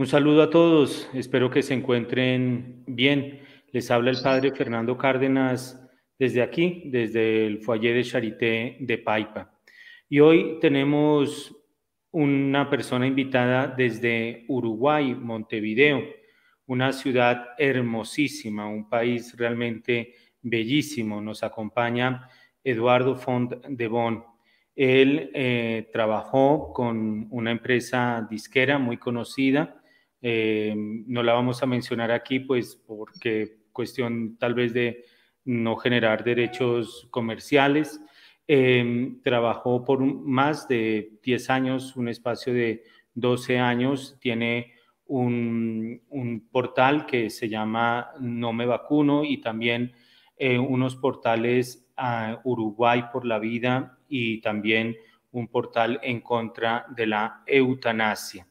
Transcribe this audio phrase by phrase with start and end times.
[0.00, 3.40] Un saludo a todos, espero que se encuentren bien.
[3.70, 5.78] Les habla el padre Fernando Cárdenas
[6.18, 9.52] desde aquí, desde el foyer de Charité de Paipa.
[10.08, 11.54] Y hoy tenemos
[12.12, 16.02] una persona invitada desde Uruguay, Montevideo,
[16.64, 21.20] una ciudad hermosísima, un país realmente bellísimo.
[21.20, 22.26] Nos acompaña
[22.64, 24.24] Eduardo Font de Bon.
[24.74, 29.76] Él eh, trabajó con una empresa disquera muy conocida
[30.22, 35.04] eh, no la vamos a mencionar aquí, pues porque cuestión tal vez de
[35.44, 38.00] no generar derechos comerciales.
[38.46, 44.74] Eh, trabajó por más de 10 años, un espacio de 12 años, tiene
[45.06, 49.92] un, portal que se llama No Me Vacuno y también
[50.36, 54.96] eh, unos portales a Uruguay por la vida y también
[55.32, 58.46] un portal en contra de la eutanasia.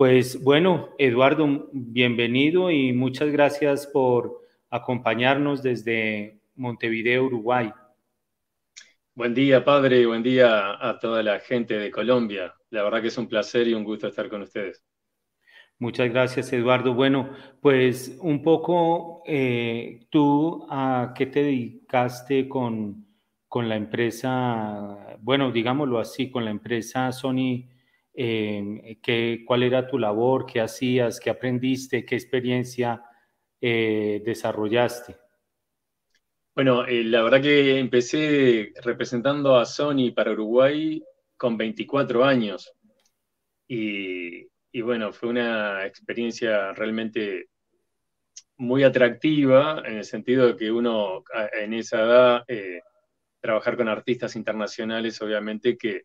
[0.00, 7.70] Pues bueno, Eduardo, bienvenido y muchas gracias por acompañarnos desde Montevideo, Uruguay.
[9.14, 12.54] Buen día, padre, buen día a toda la gente de Colombia.
[12.70, 14.82] La verdad que es un placer y un gusto estar con ustedes.
[15.78, 16.94] Muchas gracias, Eduardo.
[16.94, 23.06] Bueno, pues un poco, eh, tú a qué te dedicaste con,
[23.46, 27.68] con la empresa, bueno, digámoslo así, con la empresa Sony
[28.14, 33.02] eh, qué, cuál era tu labor, qué hacías, qué aprendiste, qué experiencia
[33.60, 35.16] eh, desarrollaste.
[36.54, 41.02] Bueno, eh, la verdad que empecé representando a Sony para Uruguay
[41.36, 42.72] con 24 años.
[43.68, 47.48] Y, y bueno, fue una experiencia realmente
[48.56, 51.24] muy atractiva en el sentido de que uno
[51.58, 52.44] en esa edad,
[53.40, 56.02] trabajar con artistas internacionales, obviamente que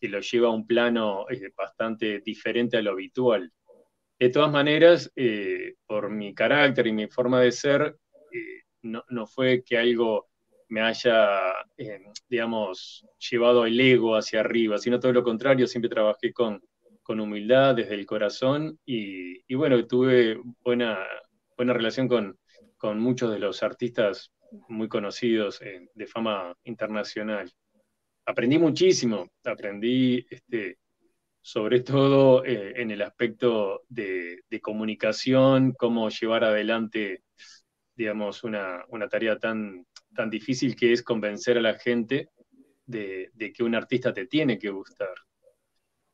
[0.00, 3.52] que lo lleva a un plano eh, bastante diferente a lo habitual.
[4.18, 7.96] De todas maneras, eh, por mi carácter y mi forma de ser,
[8.32, 10.28] eh, no, fue que algo
[10.68, 11.52] me haya,
[12.28, 16.62] digamos, llevado el ego hacia arriba, sino todo lo contrario, siempre trabajé con,
[17.02, 21.04] con humildad desde el corazón y, bueno, tuve buena,
[21.56, 22.38] buena relación con,
[22.76, 24.30] con muchos de los artistas
[24.68, 25.60] muy conocidos
[25.94, 27.52] de fama internacional
[28.24, 30.78] aprendí muchísimo, aprendí este,
[31.42, 37.22] sobre todo eh, en el aspecto de, comunicación, cómo llevar adelante,
[37.94, 42.28] digamos, una, tarea tan, tan difícil que es convencer a la gente
[42.84, 45.14] de, que un artista te tiene que gustar.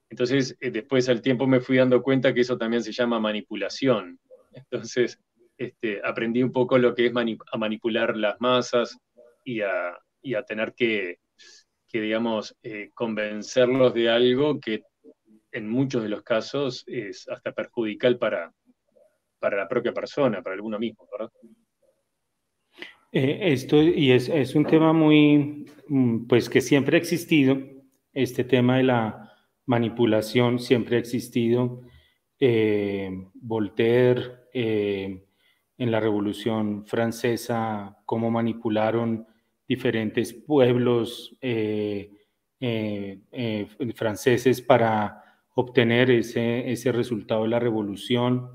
[0.09, 4.21] Entonces, eh, después al tiempo me fui dando cuenta que eso también se llama manipulación.
[4.55, 5.19] Entonces,
[5.59, 8.97] este, aprendí un poco lo que es a manipular las masas
[9.43, 11.19] y a tener que,
[11.89, 14.83] que, digamos, eh, convencerlos de algo que
[15.53, 18.53] en muchos de los casos es hasta perjudicial para,
[19.39, 21.33] para la propia persona, para alguno mismo, ¿verdad?
[23.13, 27.59] Eh, esto, y es, es, un tema muy, mm, pues que siempre ha existido,
[28.13, 29.33] este tema de la
[29.65, 31.83] manipulación siempre ha existido.
[32.39, 39.27] Eh, Voltaire, en la Revolución Francesa, cómo manipularon
[39.69, 42.11] diferentes pueblos eh,
[42.61, 45.23] eh, eh, franceses para
[45.55, 48.51] obtener ese, ese, resultado de la revolución.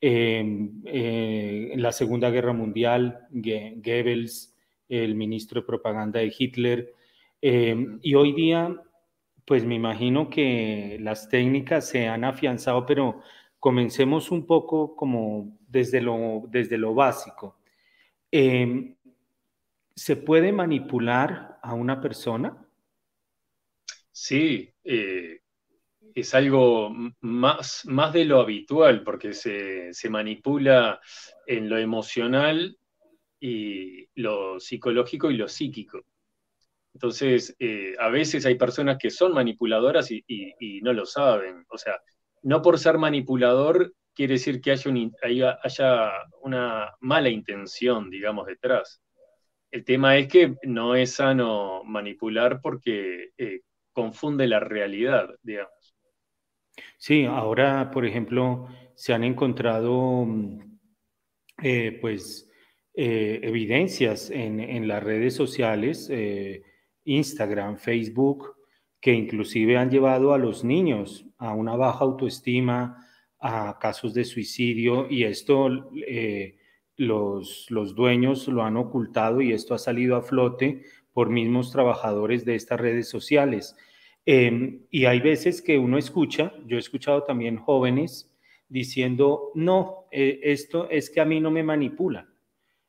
[0.00, 4.54] Em, en la Segunda Guerra Mundial, Goebbels,
[4.88, 6.92] el ministro de propaganda de Hitler,
[7.40, 8.74] em, y hoy día,
[9.46, 13.20] pues me imagino que las técnicas se han afianzado, pero
[13.58, 17.56] comencemos un poco como desde lo, desde lo básico.
[18.30, 18.94] Em,
[19.96, 22.66] ¿Se puede manipular a una persona?
[24.10, 25.40] Sí, eh,
[26.14, 26.90] es algo
[27.20, 31.00] más, más de lo habitual, porque se, manipula
[31.46, 32.76] en lo emocional
[33.40, 36.00] y lo psicológico y lo psíquico.
[36.92, 41.64] Entonces, eh, a veces hay personas que son manipuladoras y, no lo saben.
[41.68, 42.00] O sea,
[42.42, 49.03] no por ser manipulador quiere decir que haya, haya una mala intención, digamos, detrás.
[49.74, 53.62] El tema es que no es sano manipular porque eh,
[53.92, 55.96] confunde la realidad, digamos.
[56.96, 60.78] Sí, ahora, por ejemplo, se han encontrado mm,
[61.60, 62.48] eh, pues
[62.94, 66.08] eh, evidencias en, las redes sociales,
[67.02, 68.54] Instagram, Facebook,
[69.00, 73.04] que inclusive han llevado a los niños a una baja autoestima,
[73.40, 75.90] a casos de suicidio, y esto
[76.96, 80.82] los, los dueños lo han ocultado y esto ha salido a flote
[81.12, 83.76] por mismos trabajadores de estas redes sociales.
[84.26, 88.30] Em, y hay veces que uno escucha, yo he escuchado también jóvenes
[88.68, 92.28] diciendo, no, eh, esto es que a mí no me manipulan.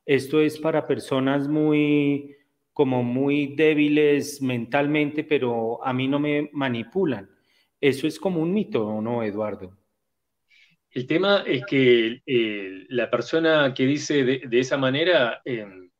[0.05, 2.35] Esto es para personas muy,
[2.73, 7.29] como muy débiles mentalmente, pero a mí no me manipulan.
[7.81, 9.75] Eso es como un mito, ¿o no, Eduardo?
[10.95, 15.91] El tema es que eh, la persona que dice de, esa manera, em,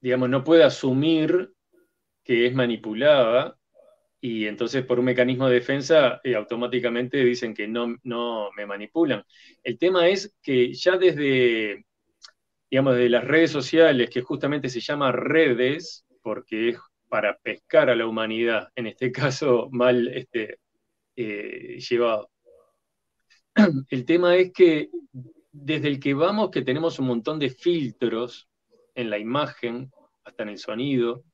[0.00, 1.52] digamos, no puede asumir
[2.24, 3.56] que es manipulada
[4.20, 9.22] y entonces por un mecanismo de defensa eh, automáticamente dicen que no, no me manipulan.
[9.62, 11.86] El tema es que ya desde,
[12.68, 16.78] digamos, de las redes sociales, que justamente se llama redes, porque es
[17.08, 20.58] para pescar a la humanidad, en este caso mal este,
[21.14, 22.28] eh, llevado.
[23.90, 24.90] El tema es que
[25.52, 28.48] desde el que vamos, que tenemos un montón de filtros
[28.94, 29.90] en la imagen,
[30.24, 31.24] hasta en el sonido,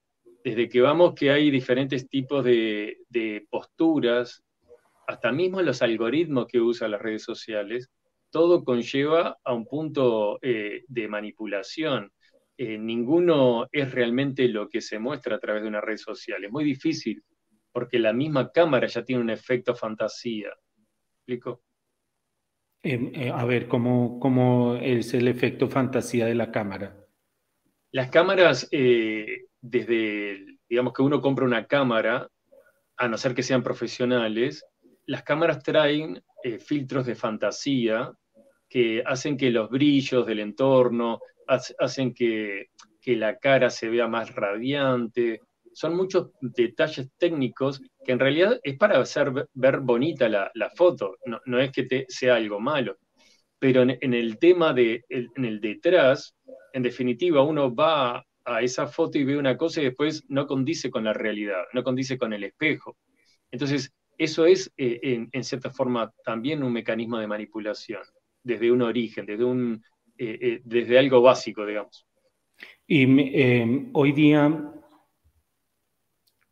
[0.43, 4.43] desde que vamos que hay diferentes tipos de, posturas,
[5.07, 7.91] hasta mismo los algoritmos que usan las redes sociales,
[8.31, 12.13] todo conlleva a un punto eh, de manipulación.
[12.59, 16.43] Eh, ninguno es realmente lo que se muestra a través de una red social.
[16.43, 17.23] Es muy difícil,
[17.73, 20.51] porque la misma cámara ya tiene un efecto fantasía.
[21.19, 21.66] ¿Explico?
[22.87, 26.97] Em, eh, a ver, ¿cómo, ¿cómo, es el efecto fantasía de la cámara?
[27.91, 32.29] Las cámaras desde, digamos que uno compra una cámara,
[32.97, 34.65] a no ser que sean profesionales,
[35.07, 38.13] las cámaras traen eh, filtros de fantasía
[38.69, 42.71] que hacen que los brillos del entorno, hacen que,
[43.07, 45.41] la cara se vea más radiante.
[45.77, 51.61] Son muchos detalles técnicos que en realidad es para hacer ver bonita la, foto, no,
[51.61, 52.97] es que te, sea algo malo.
[53.59, 56.35] Pero en, el tema de, en el detrás,
[56.73, 60.91] en definitiva, uno va a esa foto y ve una cosa y después no condice
[60.91, 62.97] con la realidad, no condice con el espejo.
[63.51, 68.01] Entonces, eso es, eh, en, cierta forma, también un mecanismo de manipulación,
[68.43, 69.85] desde un origen, desde, un,
[70.17, 72.07] eh, eh, desde algo básico, digamos.
[72.87, 74.73] Y em, hoy día,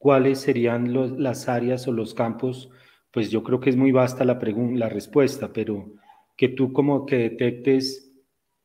[0.04, 0.92] ¿cuáles serían
[1.22, 2.68] las áreas o los campos?
[3.10, 5.94] Pues yo creo que es muy vasta la, respuesta, pero
[6.36, 8.12] que tú como que detectes,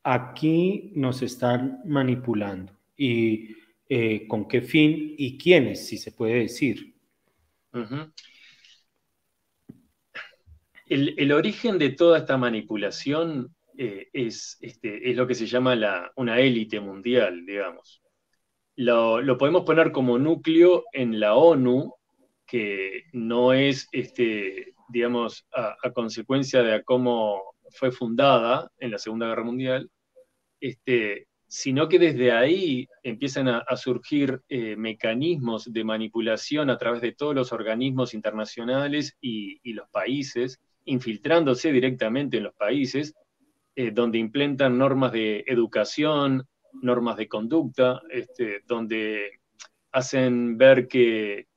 [0.04, 3.56] aquí nos están manipulando y
[3.88, 6.94] eh, con qué fin y quiénes, si se puede decir.
[10.88, 16.12] el, origen de toda esta manipulación eh, es, este, es, lo que se llama la,
[16.18, 18.02] una élite mundial, digamos.
[18.81, 21.96] Lo, podemos poner como núcleo en la ONU,
[22.48, 27.42] que no es, este, digamos, a, consecuencia de cómo
[27.72, 29.92] fue fundada en la Segunda Guerra Mundial,
[30.62, 37.12] este, sino que desde ahí empiezan a, surgir eh, mecanismos de manipulación a través de
[37.12, 43.14] todos los organismos internacionales y, los países, infiltrándose directamente en los países,
[43.76, 49.39] eh, donde implementan normas de educación, normas de conducta, este, donde
[49.92, 51.48] hacen ver que,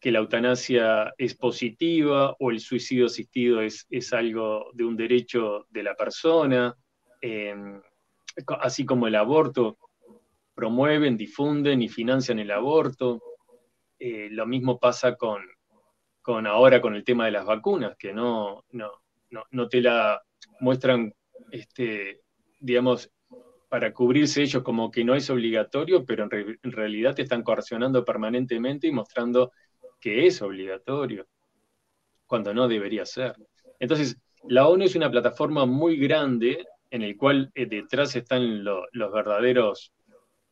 [0.00, 5.94] la eutanasia es positiva o el suicidio asistido es, algo de un derecho de la
[5.94, 6.74] persona.
[7.20, 7.82] Em,
[8.60, 9.76] así como el aborto,
[10.54, 13.22] promueven, difunden y financian el aborto.
[13.98, 15.42] Eh, lo mismo pasa con,
[16.20, 18.90] con, ahora con el tema de las vacunas, que no, no,
[19.50, 20.22] no, te la
[20.60, 21.14] muestran,
[21.50, 22.22] este,
[22.60, 23.10] digamos,
[23.68, 28.86] para cubrirse ellos como que no es obligatorio, pero en, realidad te están coercionando permanentemente
[28.86, 29.52] y mostrando
[30.00, 31.26] que es obligatorio,
[32.26, 33.34] cuando no debería ser.
[33.78, 39.12] Entonces, la ONU es una plataforma muy grande en el cual eh, detrás están los
[39.12, 39.92] verdaderos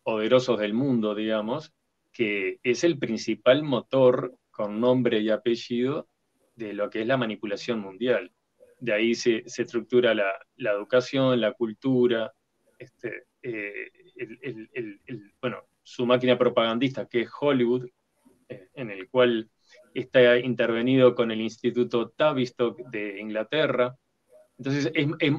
[0.02, 1.72] poderosos del mundo, digamos,
[2.12, 6.08] que es el principal motor con nombre y apellido
[6.54, 8.32] de lo que es la manipulación mundial.
[8.78, 12.32] De ahí se, estructura la, educación, la cultura,
[12.78, 13.90] este, eh,
[15.40, 17.86] bueno, su máquina propagandista, que es Hollywood,
[18.48, 19.50] eh, en el cual
[19.94, 23.96] está intervenido con el Instituto Tavistock de Inglaterra,
[24.58, 24.90] entonces,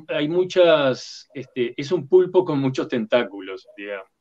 [0.09, 4.11] hay muchas, este, es un pulpo con muchos tentáculos, digamos.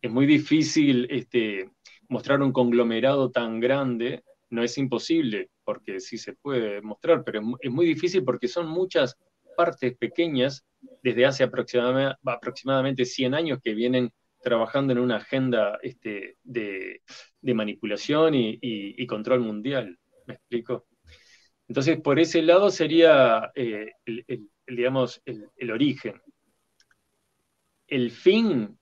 [0.00, 1.70] Es muy difícil este,
[2.08, 7.70] mostrar un conglomerado tan grande, no es imposible, porque sí se puede mostrar, pero es
[7.70, 9.16] muy difícil porque son muchas
[9.56, 10.64] partes pequeñas
[11.06, 14.10] desde hace aproximadamente, aproximadamente 100 años que vienen
[14.42, 17.02] trabajando en una agenda este, de,
[17.42, 19.98] manipulación y control mundial.
[20.26, 20.86] ¿Me explico?
[21.68, 26.20] Entonces, por ese lado sería, eh, el, digamos, el, origen.
[27.88, 28.78] El fin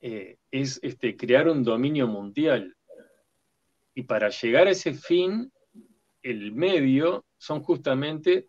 [0.00, 2.76] eh, es este, crear un dominio mundial.
[3.94, 5.52] Y para llegar a ese fin,
[6.22, 8.48] el medio son justamente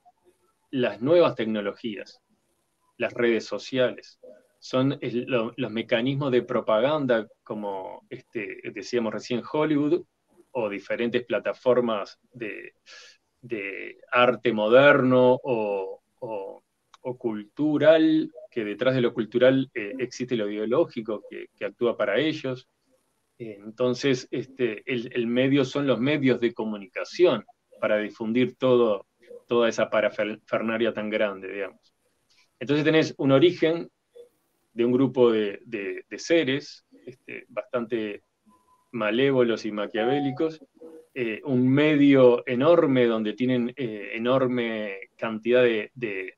[0.72, 2.21] las nuevas tecnologías,
[3.02, 4.20] las redes sociales,
[4.60, 10.04] son los mecanismos de propaganda, como este, decíamos recién Hollywood,
[10.52, 12.74] o diferentes plataformas de,
[14.12, 16.04] arte moderno o,
[17.18, 22.70] cultural, que detrás de lo cultural eh, existe lo ideológico que, actúa para ellos.
[23.40, 27.44] Entonces, este, el, medio son los medios de comunicación
[27.80, 31.91] para difundir toda esa parafernaria tan grande, digamos.
[32.62, 33.90] Entonces tenés un origen
[34.74, 38.22] de un grupo de, seres este, bastante
[38.92, 40.64] malévolos y maquiavélicos,
[41.16, 46.38] eh, un medio enorme donde tienen eh, enorme cantidad de,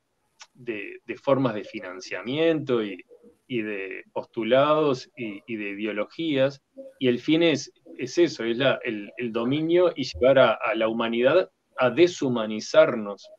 [1.22, 3.04] formas de financiamiento y,
[3.50, 6.62] de postulados y, de ideologías,
[7.00, 11.90] y el fin es, es eso, es el, dominio y llevar a la humanidad a
[11.90, 13.30] deshumanizarnos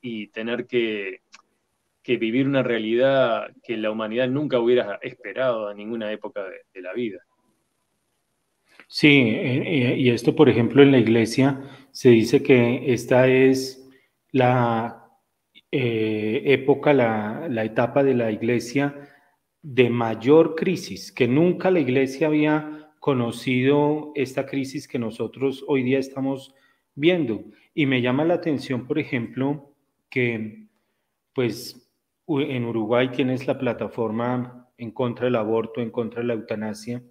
[0.00, 1.20] y tener que
[2.06, 6.92] que vivir una realidad que la humanidad nunca hubiera esperado a ninguna época de, la
[6.92, 7.18] vida.
[8.86, 11.60] Sí, eh, eh, y esto, por ejemplo, en la iglesia
[11.90, 13.90] se dice que esta es
[14.30, 15.04] la
[15.72, 18.94] eh, época, la, la, etapa de la iglesia
[19.60, 25.98] de mayor crisis, que nunca la iglesia había conocido esta crisis que nosotros hoy día
[25.98, 26.54] estamos
[26.94, 27.46] viendo.
[27.74, 29.72] Y me llama la atención, por ejemplo,
[30.08, 30.68] que
[31.34, 31.85] pues
[32.28, 37.02] en Uruguay tienes la plataforma en contra del aborto, en contra de la eutanasia.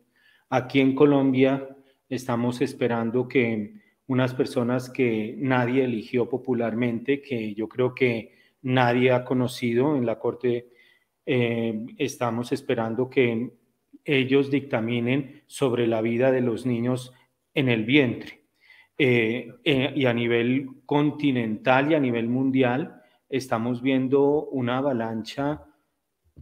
[0.50, 1.67] Aquí en Colombia
[2.10, 3.74] estamos esperando que
[4.07, 10.19] unas personas que nadie eligió popularmente, que yo creo que nadie ha conocido en la
[10.19, 10.69] Corte,
[11.25, 13.51] eh, estamos esperando que
[14.03, 17.13] ellos dictaminen sobre la vida de los niños
[17.53, 18.43] en el vientre.
[18.98, 22.95] Eh, eh, y a nivel continental y a nivel mundial,
[23.29, 25.63] estamos viendo una avalancha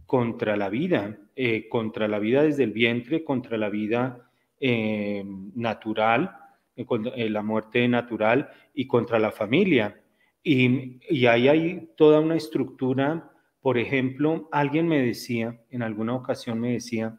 [0.06, 5.24] contra la vida, eh, contra la vida desde el vientre, contra la vida eh,
[5.54, 6.36] natural,
[6.76, 10.00] eh, la muerte natural y contra la familia.
[10.42, 16.60] Y, y, ahí hay toda una estructura, por ejemplo, alguien me decía, en alguna ocasión
[16.60, 17.18] me decía,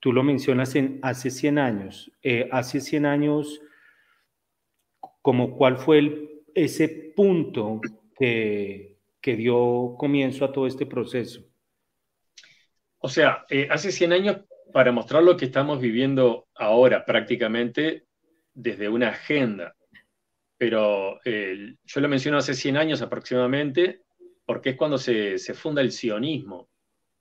[0.00, 2.12] tú lo mencionas en hace 100 años,
[2.50, 3.62] hace 100 años,
[5.22, 7.80] como cuál fue el, ese punto
[8.20, 11.42] que, dio comienzo a todo este proceso?
[12.98, 14.36] O sea, eh, hace 100 años,
[14.72, 18.04] para mostrar lo que estamos viviendo ahora prácticamente
[18.52, 19.74] desde una agenda,
[20.58, 24.02] pero eh, yo lo menciono hace 100 años aproximadamente,
[24.44, 26.68] porque es cuando se, funda el sionismo,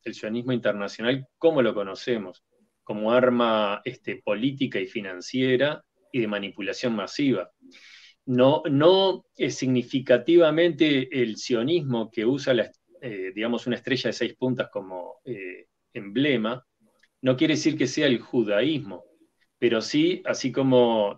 [0.04, 2.44] el sionismo internacional como lo conocemos,
[2.84, 7.52] como arma este, política y financiera y de manipulación masiva
[8.30, 12.54] no, es significativamente el sionismo que usa,
[13.02, 16.64] eh, digamos, una estrella de seis puntas como eh, emblema,
[17.22, 19.04] no quiere decir que sea el judaísmo,
[19.58, 21.18] pero sí, así como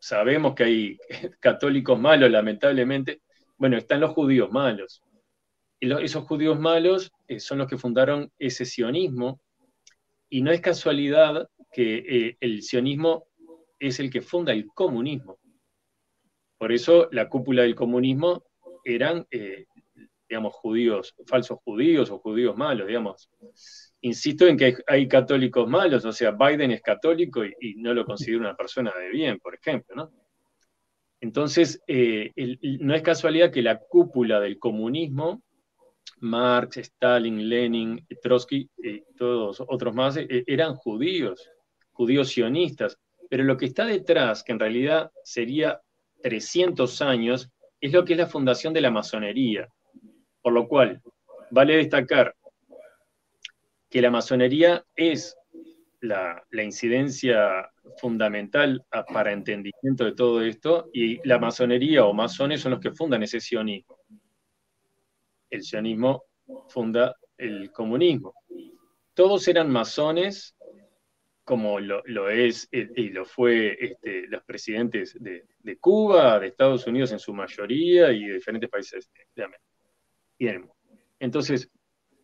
[0.00, 0.98] sabemos que hay
[1.40, 3.22] católicos malos, lamentablemente,
[3.56, 5.02] bueno, están los judíos malos.
[5.80, 9.40] Esos judíos malos eh, son los que fundaron ese sionismo,
[10.28, 13.24] y no es casualidad que el sionismo
[13.78, 15.40] es el que funda el comunismo.
[16.60, 18.44] Por eso la cúpula del comunismo
[18.84, 19.64] eran, eh,
[20.28, 23.30] digamos, judíos, falsos judíos o judíos malos, digamos.
[24.02, 28.40] Insisto en que hay, católicos malos, o sea, Biden es católico y, no lo considera
[28.40, 30.12] una persona de bien, por ejemplo, ¿no?
[31.22, 32.30] Entonces, eh,
[32.80, 35.42] no es casualidad que la cúpula del comunismo,
[36.18, 41.48] Marx, Stalin, Lenin, Trotsky y todos otros más, eh, eran judíos,
[41.92, 42.98] judíos sionistas.
[43.30, 45.80] Pero lo que está detrás, que en realidad sería
[46.22, 47.50] 300 años,
[47.80, 49.68] es lo que es la fundación de la masonería.
[50.42, 51.00] Por lo cual,
[51.50, 52.34] vale destacar
[53.88, 55.36] que la masonería es
[56.00, 62.80] la, incidencia fundamental para entendimiento de todo esto, y la masonería o masones son los
[62.80, 63.98] que fundan ese sionismo.
[65.50, 66.24] El sionismo
[66.68, 68.34] funda el comunismo.
[69.14, 70.54] Todos eran masones
[71.50, 75.42] como lo, es eh, y lo fue este, los presidentes de,
[75.80, 80.72] Cuba, de Estados Unidos en su mayoría y de diferentes países de, América.
[81.18, 81.68] Entonces,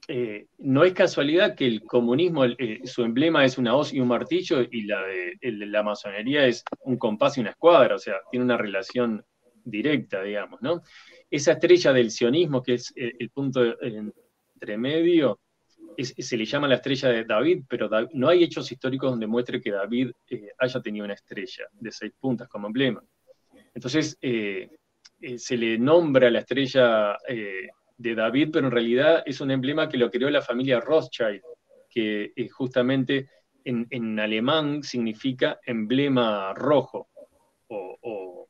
[0.06, 4.06] eh, no es casualidad que el comunismo, eh, su emblema es una hoz y un
[4.06, 8.44] martillo y la de, la masonería es un compás y una escuadra, o sea, tiene
[8.44, 9.24] una relación
[9.64, 10.82] directa, digamos, ¿no?
[11.28, 15.40] Esa estrella del sionismo, que es el punto entre medio,
[16.04, 19.70] se le llama la estrella de David, pero no hay hechos históricos donde muestre que
[19.70, 23.02] David eh, haya tenido una estrella de seis puntas como emblema.
[23.74, 24.68] Entonces, eh,
[25.20, 27.16] eh, se le nombra la estrella
[27.96, 31.42] de David, pero en realidad es un emblema que lo creó la familia Rothschild,
[31.88, 33.30] que justamente
[33.64, 37.08] en, alemán significa emblema rojo
[37.68, 38.48] o,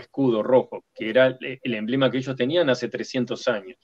[0.00, 3.78] escudo rojo, que era el emblema que ellos tenían hace 300 años.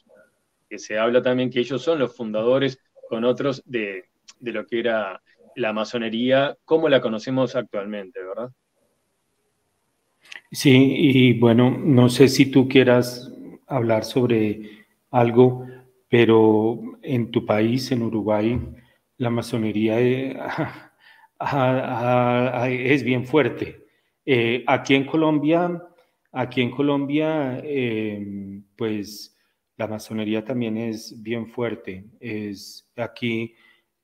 [0.69, 4.05] Que se habla también que ellos son los fundadores con otros de,
[4.39, 5.21] de lo que era
[5.57, 8.53] la masonería como la conocemos actualmente, ¿verdad?
[10.53, 13.33] Sí, y bueno, no sé si tú quieras
[13.67, 15.67] hablar sobre algo,
[16.09, 18.61] pero en tu país, en Uruguay,
[19.17, 20.39] la masonería eh,
[22.93, 23.87] es bien fuerte.
[24.25, 25.83] Eh, aquí en Colombia,
[26.31, 29.37] aquí en Colombia, em, pues
[29.81, 32.05] la masonería también es bien fuerte.
[32.21, 33.55] Es aquí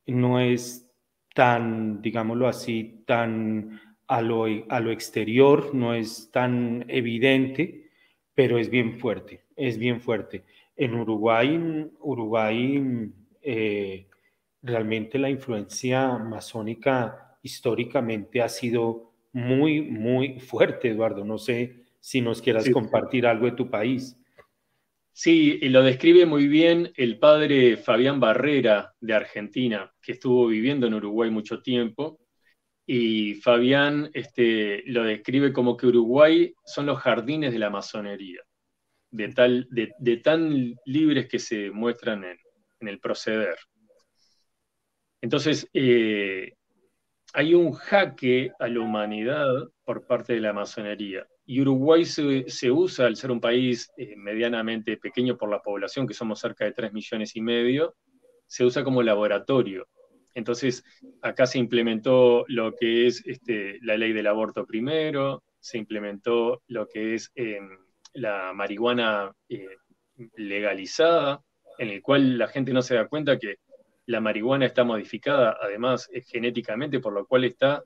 [0.07, 0.91] no es
[1.35, 7.91] tan, digámoslo así, tan a lo, a lo exterior, no es tan evidente,
[8.35, 10.45] pero es bien fuerte, es bien fuerte.
[10.77, 14.07] En Uruguay, Uruguay eh,
[14.63, 21.23] realmente la influencia masónica históricamente ha sido muy, muy fuerte, Eduardo.
[21.23, 24.17] No sé si nos quieras compartir algo de tu país.
[25.19, 30.93] Sí, lo describe muy bien el padre Fabián Barrera de Argentina, que estuvo viviendo en
[30.93, 32.21] Uruguay mucho tiempo.
[32.85, 38.43] Y Fabián este, lo describe como que Uruguay son los jardines de la masonería,
[39.11, 42.39] de, tal, de, tan libres que se muestran en,
[42.87, 43.57] el proceder.
[45.23, 46.53] Entonces, eh,
[47.33, 49.49] hay un jaque a la humanidad
[49.83, 51.27] por parte de la masonería.
[51.47, 56.15] Y Uruguay se, usa, al ser un país eh, medianamente pequeño por la población, que
[56.15, 57.95] somos cerca de 3 millones y medio,
[58.47, 59.87] se usa como laboratorio.
[60.35, 60.85] Entonces,
[61.23, 66.89] acá se implementó lo que es este, la ley del aborto primero, se implementó lo
[66.89, 67.79] que es em,
[68.13, 69.67] la marihuana eh,
[70.37, 71.41] legalizada,
[71.79, 73.57] en el cual la gente no se da cuenta que
[74.07, 77.83] la marihuana está modificada, además, eh, genéticamente, por lo cual está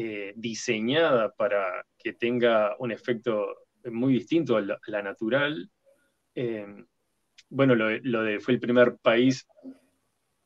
[0.00, 3.48] eh, diseñada para que tenga un efecto
[3.86, 5.68] muy distinto a la, natural.
[6.36, 6.84] Eh,
[7.48, 9.44] bueno, lo, de, fue el primer país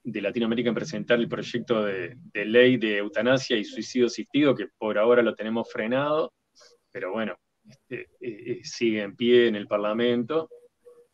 [0.04, 4.96] de Latinoamérica en presentar el proyecto de, ley de eutanasia y suicidio asistido, que por
[4.96, 6.32] ahora lo tenemos frenado,
[6.90, 7.36] pero bueno,
[7.68, 10.48] este, eh, sigue en pie en el Parlamento.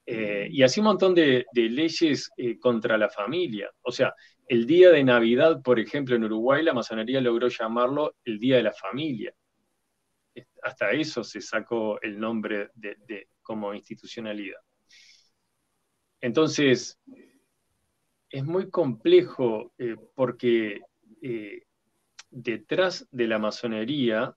[0.07, 3.69] y así un montón de leyes contra la familia.
[3.83, 4.15] O sea,
[4.49, 8.63] el día de Navidad, por ejemplo, en Uruguay, la masonería logró llamarlo el Día de
[8.63, 9.35] la Familia.
[10.63, 14.61] Hasta eso se sacó el nombre de, como institucionalidad.
[16.21, 16.99] Entonces,
[18.31, 20.81] es muy complejo eh, porque
[21.21, 21.63] eh,
[22.31, 24.35] detrás de la masonería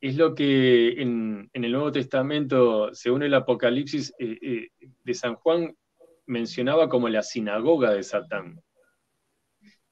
[0.00, 4.68] es lo que en, el Nuevo Testamento, según el Apocalipsis eh,
[5.04, 5.76] de San Juan,
[6.30, 8.62] mencionaba como la sinagoga de Satán.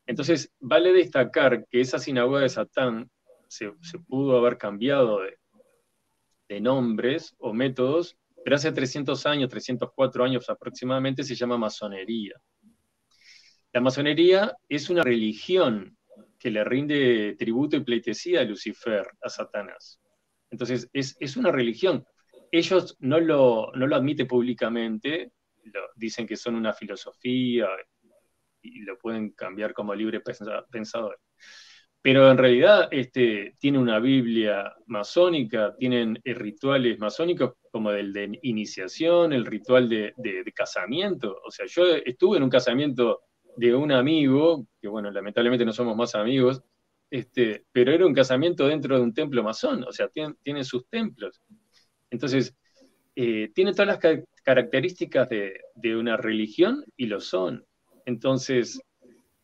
[0.07, 3.11] Entonces, vale destacar que esa sinagoga de Satán
[3.49, 3.73] se,
[4.07, 5.21] pudo haber cambiado
[6.49, 12.41] de, nombres o métodos, pero hace 300 años, 304 años aproximadamente, se llama masonería.
[13.73, 15.99] La masonería es una religión
[16.39, 20.01] que le rinde tributo y pleitesía a Lucifer, a Satanás.
[20.51, 22.07] Entonces, es, una religión.
[22.51, 25.33] Ellos no lo, no lo admiten públicamente,
[25.97, 27.69] dicen que son una filosofía
[28.63, 30.21] y lo pueden cambiar como libre
[30.71, 31.19] pensador.
[32.01, 38.39] Pero en realidad este, tiene una Biblia masónica, tienen eh, rituales masónicos como el de
[38.43, 40.15] iniciación, el ritual de,
[40.55, 41.41] casamiento.
[41.45, 43.23] O sea, yo estuve en un casamiento
[43.57, 46.63] de un amigo, que bueno, lamentablemente no somos más amigos,
[47.11, 50.89] este, pero era un casamiento dentro de un templo masón, o sea, tiene, tiene sus
[50.89, 51.43] templos.
[52.11, 52.55] Entonces,
[53.21, 57.67] eh, tiene todas las características de, una religión y lo son.
[58.07, 58.81] Entonces,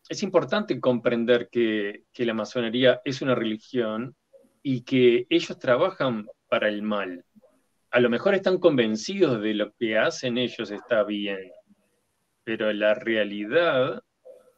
[0.07, 4.15] es importante comprender que, la masonería es una religión
[4.63, 7.25] y que ellos trabajan para el mal.
[7.91, 11.51] A lo mejor están convencidos de lo que hacen ellos está bien,
[12.45, 14.01] pero la realidad,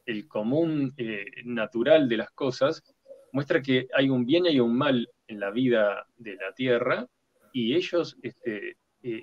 [0.06, 2.84] el común eh, natural de las cosas,
[3.32, 7.08] muestra que hay un bien y un mal en la vida de la tierra
[7.52, 8.78] y ellos este,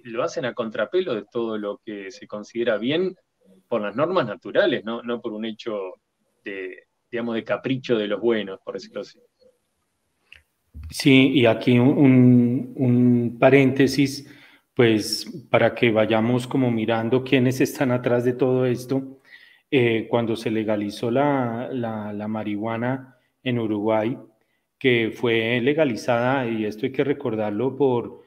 [0.05, 3.17] lo hacen a contrapelo de todo lo que se considera bien
[3.69, 5.95] por las normas naturales, no, por un hecho
[6.45, 9.19] de, digamos, de capricho de los buenos, por decirlo así.
[10.91, 14.29] Sí, y aquí un, paréntesis,
[14.75, 19.21] pues para que vayamos como mirando quiénes están atrás de todo esto.
[19.71, 24.17] Eh, cuando se legalizó la, la, marihuana en Uruguay,
[24.79, 28.24] que fue legalizada, y esto hay que recordarlo por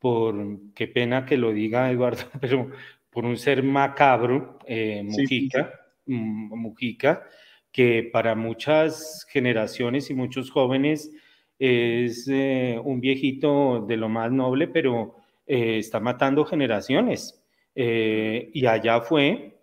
[0.00, 0.34] por,
[0.74, 2.70] qué pena que lo diga Eduardo, pero
[3.10, 5.72] por un ser macabro, eh, Mujica,
[6.06, 7.22] mm, Mujica,
[7.70, 11.12] que para muchas generaciones y muchos jóvenes
[11.58, 17.36] es eh, un viejito de lo más noble, pero eh, está matando generaciones.
[17.74, 19.56] y allá fue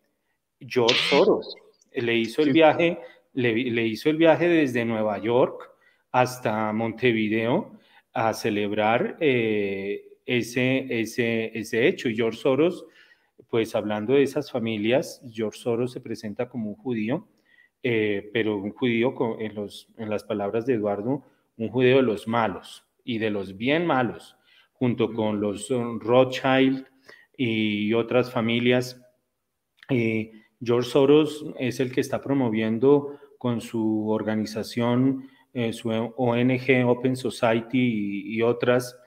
[0.59, 1.55] George Soros.
[1.93, 2.99] Le hizo el viaje,
[3.33, 5.69] le, hizo el viaje desde Nueva York
[6.11, 7.71] hasta Montevideo
[8.13, 9.17] a celebrar
[10.27, 12.09] ese, ese, ese hecho.
[12.09, 12.85] Y George Soros,
[13.49, 17.27] pues hablando de esas familias, George Soros se presenta como un judío,
[17.81, 21.23] eh, pero un judío, en, los, en las palabras de Eduardo,
[21.57, 24.35] un judío de los malos y de los bien malos,
[24.73, 26.85] junto con los Rothschild
[27.35, 29.01] y otras familias.
[29.89, 37.15] Eh, George Soros es el que está promoviendo con su organización, eh, su ONG Open
[37.15, 38.99] Society y otras,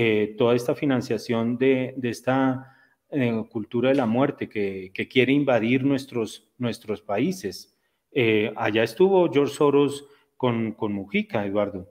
[0.00, 2.76] eh, toda esta financiación de, esta
[3.10, 7.76] eh, cultura de la muerte que, quiere invadir nuestros, nuestros países.
[8.12, 10.06] Eh, allá estuvo George Soros
[10.36, 11.88] con, con Mujica, Eduardo.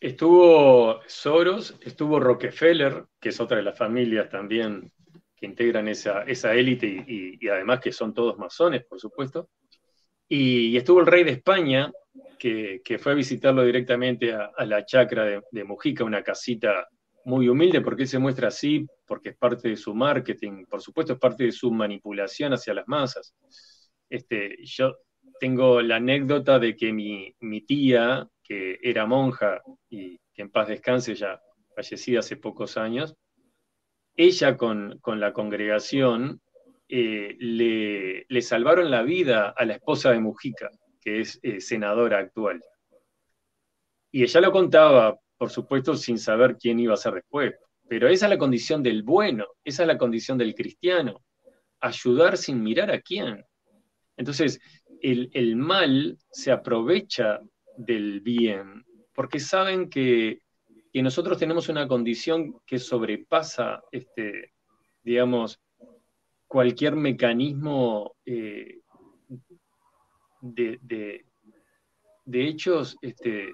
[0.00, 4.92] Estuvo Soros, estuvo Rockefeller, que es otra de las familias también
[5.34, 9.50] que integran esa, esa élite y, además que son todos masones, por supuesto.
[10.28, 11.90] Y, estuvo el rey de España,
[12.38, 16.86] que, fue a visitarlo directamente a, la chacra de, de, Mujica, una casita
[17.28, 21.12] muy humilde porque él se muestra así, porque es parte de su marketing, por supuesto
[21.12, 23.34] es parte de su manipulación hacia las masas.
[24.08, 24.96] Este, yo
[25.38, 29.60] tengo la anécdota de que mi, tía, que era monja
[29.90, 31.38] y que en paz descanse, ya
[31.76, 33.14] fallecida hace pocos años,
[34.16, 36.40] ella con, la congregación
[36.88, 42.64] eh, le, salvaron la vida a la esposa de Mujica, que es eh, senadora actual.
[44.10, 47.54] Y ella lo contaba por supuesto sin saber quién iba a ser después.
[47.88, 51.22] Pero esa es la condición del bueno, esa es la condición del cristiano,
[51.80, 53.44] ayudar sin mirar a quién.
[54.16, 54.60] Entonces,
[55.00, 57.40] el, mal se aprovecha
[57.76, 60.40] del bien, porque saben que,
[60.94, 64.52] nosotros tenemos una condición que sobrepasa, este,
[65.04, 65.60] digamos,
[66.48, 68.80] cualquier mecanismo eh,
[70.40, 70.80] de,
[72.24, 73.52] de, hechos este,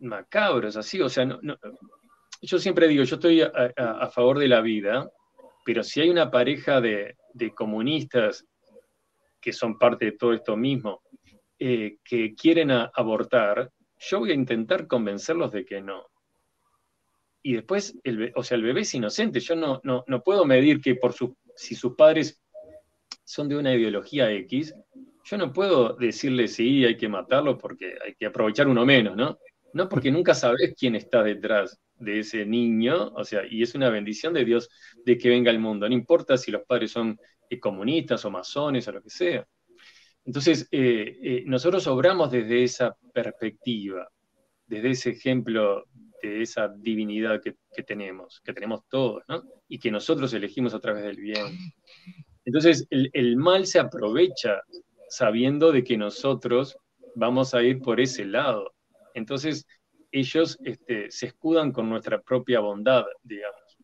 [0.00, 1.26] macabros, así, o sea,
[2.42, 5.10] yo siempre digo, yo estoy a, favor de la vida,
[5.64, 7.16] pero si hay una pareja de,
[7.54, 8.46] comunistas
[9.40, 11.02] que son parte de todo esto mismo,
[11.58, 16.06] eh, que quieren abortar, yo voy a intentar convencerlos de que no.
[17.42, 17.96] Y después,
[18.34, 21.14] o sea, el bebé es inocente, yo no, no, no puedo medir que por
[21.54, 22.42] si sus padres
[23.24, 24.74] son de una ideología X,
[25.24, 29.38] yo no puedo decirle sí, hay que matarlo porque hay que aprovechar uno menos, ¿no?
[29.76, 29.90] ¿No?
[29.90, 34.32] Porque nunca sabes quién está detrás de ese niño, o sea, y es una bendición
[34.32, 34.70] de Dios
[35.04, 37.18] de que venga al mundo, no importa si los padres son
[37.50, 39.46] eh, comunistas o masones o lo que sea.
[40.24, 44.08] Entonces, eh, eh, nosotros obramos desde esa perspectiva,
[44.66, 45.84] desde ese ejemplo
[46.22, 49.42] de esa divinidad que, tenemos, que tenemos todos, ¿no?
[49.68, 51.46] Y que nosotros elegimos a través del bien.
[52.46, 54.62] Entonces, el, el mal se aprovecha
[55.08, 56.76] sabiendo de que nosotros
[57.14, 58.72] vamos a ir por ese lado.
[59.16, 59.66] Entonces,
[60.12, 63.78] ellos este, se escudan con nuestra propia bondad, digamos.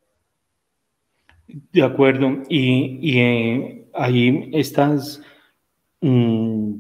[1.46, 2.42] De acuerdo.
[2.50, 5.22] Y, eh, ahí estás,
[6.02, 6.74] mm,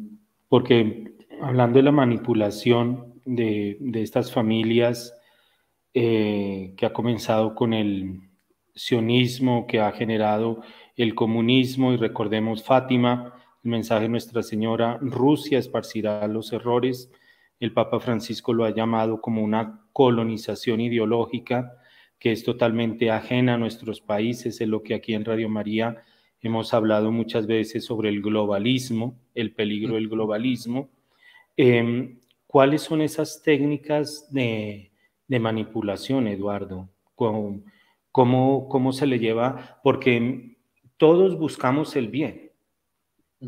[0.48, 5.14] porque hablando de la manipulación de, estas familias
[5.94, 8.20] eh, que ha comenzado con el
[8.74, 10.60] sionismo, que ha generado
[10.96, 13.34] el comunismo, y recordemos Fátima,
[13.64, 17.10] el mensaje de Nuestra Señora, Rusia esparcirá los errores
[17.62, 21.78] el Papa Francisco lo ha llamado como una colonización ideológica
[22.18, 26.02] que es totalmente ajena a nuestros países, es lo que aquí en Radio María
[26.40, 30.90] hemos hablado muchas veces sobre el globalismo, el peligro del globalismo.
[31.56, 34.90] Em, ¿Cuáles son esas técnicas de,
[35.28, 36.88] manipulación, Eduardo?
[37.14, 37.62] ¿Cómo,
[38.10, 39.80] ¿Cómo, se le lleva?
[39.84, 40.56] Porque
[40.96, 42.50] todos buscamos el bien,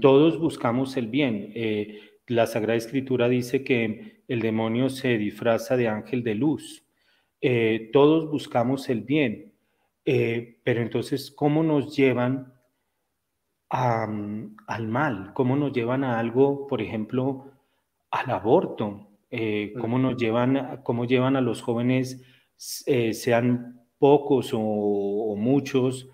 [0.00, 1.50] todos buscamos el bien.
[1.57, 6.85] Eh, la Sagrada Escritura dice que el demonio se disfraza de ángel de luz.
[7.41, 9.53] Eh, todos buscamos el bien,
[10.05, 12.55] eh, pero entonces, ¿cómo nos llevan
[13.69, 15.33] al mal?
[15.35, 17.53] ¿Cómo nos llevan a algo, por ejemplo,
[18.11, 19.09] al aborto?
[19.31, 22.23] Eh, ¿Cómo nos llevan, cómo llevan a los jóvenes,
[22.57, 26.09] sean pocos o, muchos,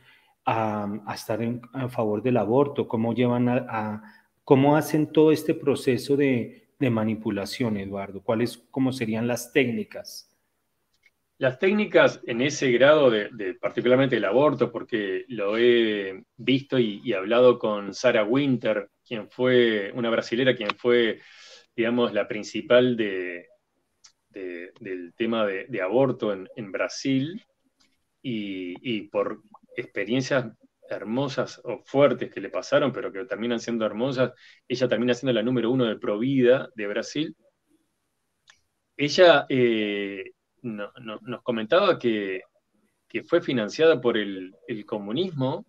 [0.46, 2.88] a, estar en, a favor del aborto?
[2.88, 4.19] ¿Cómo llevan a
[4.50, 8.20] ¿Cómo hacen todo este proceso de, manipulación, Eduardo?
[8.20, 10.36] ¿Cuáles cómo serían las técnicas?
[11.38, 17.60] Las técnicas en ese grado, de, particularmente el aborto, porque lo he visto y, hablado
[17.60, 21.20] con Sarah Winter, quien fue una brasilera, quien fue,
[21.76, 23.46] digamos, la principal de,
[24.30, 27.40] del tema de, aborto en, Brasil,
[28.20, 29.44] y, por
[29.76, 30.46] experiencias
[30.90, 34.33] hermosas o fuertes que le pasaron, pero que terminan siendo hermosas,
[34.68, 37.37] ella termina siendo la número uno de Provida de Brasil.
[38.96, 42.42] Ella eh, nos comentaba que,
[43.26, 44.55] fue financiada por el,
[44.87, 45.66] comunismo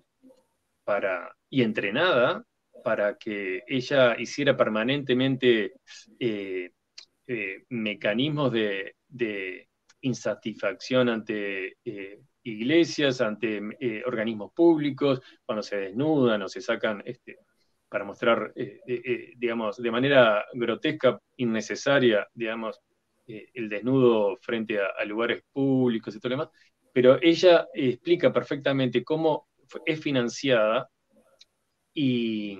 [0.83, 2.43] para, y entrenada
[2.83, 5.73] para que ella hiciera permanentemente
[6.19, 6.71] eh,
[7.27, 8.95] eh, mecanismos de,
[10.03, 11.77] insatisfacción ante
[12.43, 13.61] iglesias, ante
[14.05, 17.39] organismos públicos, cuando se desnudan o se sacan este,
[17.89, 18.53] para mostrar,
[19.37, 22.81] digamos, de manera grotesca, innecesaria, digamos,
[23.31, 26.49] eh, el desnudo frente a, lugares públicos y todo lo demás,
[26.91, 29.47] pero ella explica perfectamente cómo
[29.85, 30.89] es financiada
[31.93, 32.57] y,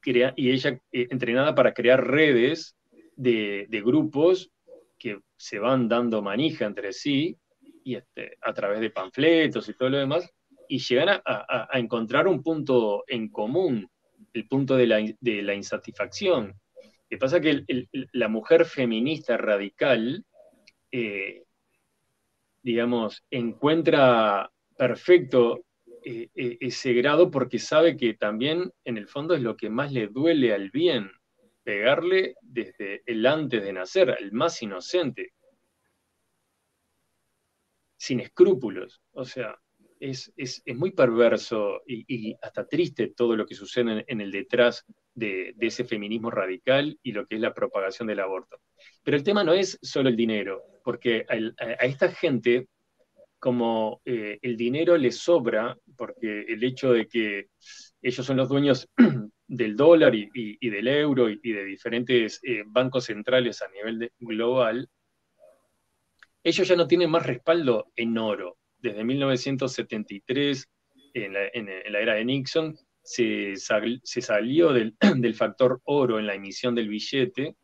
[0.00, 2.76] crea, y ella eh, entrenada para crear redes
[3.16, 4.50] de, grupos
[4.98, 7.36] que se van dando manija entre sí
[7.86, 10.28] y este, a través de panfletos y todo lo demás,
[10.68, 13.88] y llegan a, encontrar un punto en común,
[14.32, 16.52] el punto de la, de la insatisfacción,
[17.08, 17.64] que pasa que
[18.12, 20.24] la mujer feminista radical,
[20.90, 21.44] eh,
[22.60, 25.64] digamos, encuentra perfecto
[26.04, 29.92] eh, eh, ese grado porque sabe que también en el fondo es lo que más
[29.92, 31.08] le duele al bien,
[31.62, 35.34] pegarle desde el antes de nacer, el más inocente,
[37.96, 39.00] sin escrúpulos.
[39.12, 39.56] O sea,
[40.00, 45.84] es, muy perverso y, hasta triste todo lo que sucede en el detrás de, ese
[45.84, 48.60] feminismo radical y lo que es la propagación del aborto.
[49.02, 52.68] Pero el tema no es solo el dinero, porque a, esta gente,
[53.38, 57.48] como eh, el dinero les sobra, porque el hecho de que
[58.02, 58.88] ellos son los dueños
[59.48, 64.88] del dólar y, del euro y, de diferentes eh, bancos centrales a nivel global,
[66.46, 68.58] ellos ya no tienen más respaldo en oro.
[68.78, 70.68] Desde 1973,
[71.14, 77.56] en la era de Nixon, se, salió del, factor oro en la emisión del billete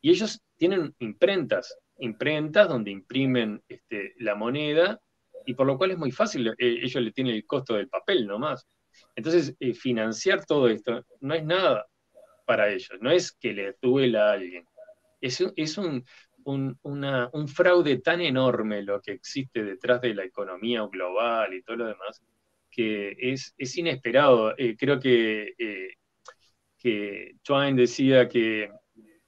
[0.00, 4.98] y ellos tienen imprentas, imprentas donde imprimen este, la moneda
[5.44, 8.26] y por lo cual es muy fácil, eh, ellos le tienen el costo del papel
[8.26, 8.66] nomás.
[9.16, 11.84] Entonces, eh, financiar todo esto no es nada
[12.46, 14.64] para ellos, no es que le duela a alguien,
[15.20, 16.04] es, es un,
[16.44, 21.86] un fraude tan enorme lo que existe detrás de la economía global y todo lo
[21.86, 22.22] demás,
[22.70, 24.54] que es, inesperado.
[24.56, 25.94] Eh, creo que, eh,
[26.78, 27.36] que
[27.74, 28.70] decía que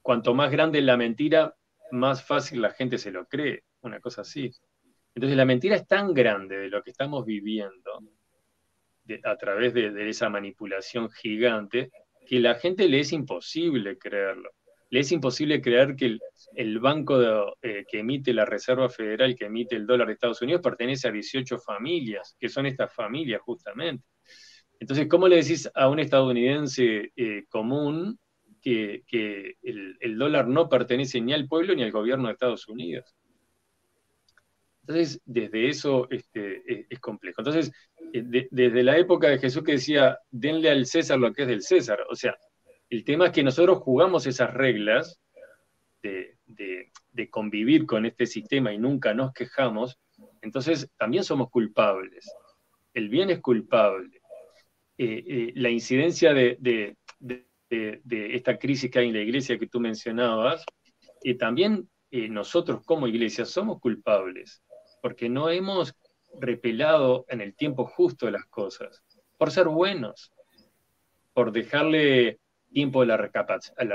[0.01, 1.55] cuanto más grande es la mentira,
[1.91, 4.51] más fácil la gente se lo cree, una cosa así.
[5.15, 7.99] Entonces la mentira es tan grande de lo que estamos viviendo
[9.23, 11.91] a través de, esa manipulación gigante
[12.25, 14.51] que la gente le es imposible creerlo.
[14.93, 16.19] Le es imposible creer que
[16.53, 17.19] el, banco
[17.63, 21.11] eh, que emite la Reserva Federal, que emite el dólar de Estados Unidos, pertenece a
[21.11, 24.05] 18 familias, que son estas familias justamente.
[24.79, 28.19] Entonces, ¿cómo le decís a un estadounidense eh, común
[28.61, 29.01] que,
[29.63, 33.15] el, dólar no pertenece ni al pueblo ni al gobierno de Estados Unidos?
[34.81, 37.41] Entonces, desde eso este, es, complejo.
[37.41, 37.71] Entonces,
[38.13, 41.63] eh, desde la época de Jesús que decía, denle al César lo que es del
[41.63, 42.35] César, o sea,
[42.93, 45.19] el tema es que nosotros jugamos esas reglas
[46.03, 46.37] de,
[47.31, 49.99] convivir con este sistema y nunca nos quejamos,
[50.41, 52.31] entonces también somos culpables.
[52.93, 54.21] El bien es culpable.
[54.99, 56.95] Eh, eh, la incidencia de,
[58.11, 60.63] esta crisis que hay en la iglesia que tú mencionabas,
[61.23, 64.61] y también eh, nosotros como iglesia somos culpables,
[65.01, 65.95] porque no hemos
[66.39, 69.03] repelado en el tiempo justo las cosas,
[69.39, 70.31] por ser buenos,
[71.33, 72.39] por dejarle
[72.73, 73.17] tiempo de la,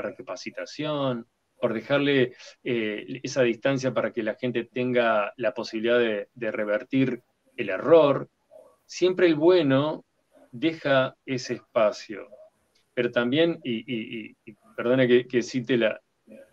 [0.02, 1.26] recapacitación,
[1.60, 7.22] por dejarle eh, esa distancia para que la gente tenga la posibilidad de, revertir
[7.56, 8.28] el error.
[8.86, 10.04] Siempre el bueno
[10.52, 12.28] deja ese espacio.
[12.94, 14.34] Pero también, y,
[14.76, 15.78] perdona que, cite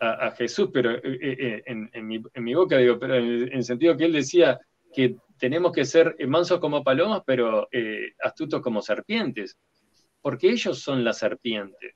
[0.00, 4.12] a, Jesús, pero eh, eh, en, mi, boca digo, pero en el sentido que él
[4.12, 4.58] decía
[4.92, 7.68] que tenemos que ser mansos como palomas, pero
[8.22, 9.56] astutos como serpientes,
[10.20, 11.94] porque ellos son la serpiente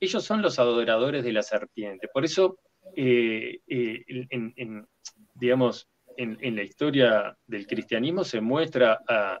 [0.00, 2.08] ellos son los adoradores de la serpiente.
[2.12, 2.58] Por eso,
[2.94, 4.86] eh, eh, en,
[5.34, 9.40] digamos, en, la historia del cristianismo se muestra a,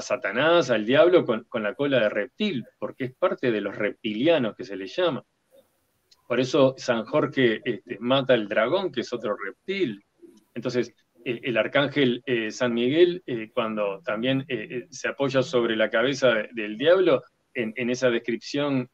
[0.00, 4.64] Satanás, al diablo, con, la cola de reptil, porque es parte de los reptilianos que
[4.64, 5.24] se le llama.
[6.28, 10.04] Por eso San Jorge este, mata al dragón, que es otro reptil.
[10.54, 10.92] Entonces,
[11.24, 13.22] el, arcángel eh, San Miguel,
[13.54, 14.46] cuando también
[14.90, 17.22] se apoya sobre la cabeza del diablo,
[17.54, 18.90] en, esa descripción,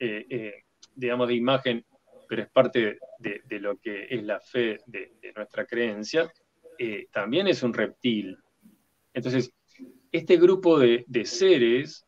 [0.95, 1.85] digamos, de imagen,
[2.29, 6.33] pero es parte de, lo que es la fe de, nuestra creencia,
[7.13, 8.37] también es un reptil.
[9.13, 9.53] Entonces,
[10.13, 12.07] este grupo de, seres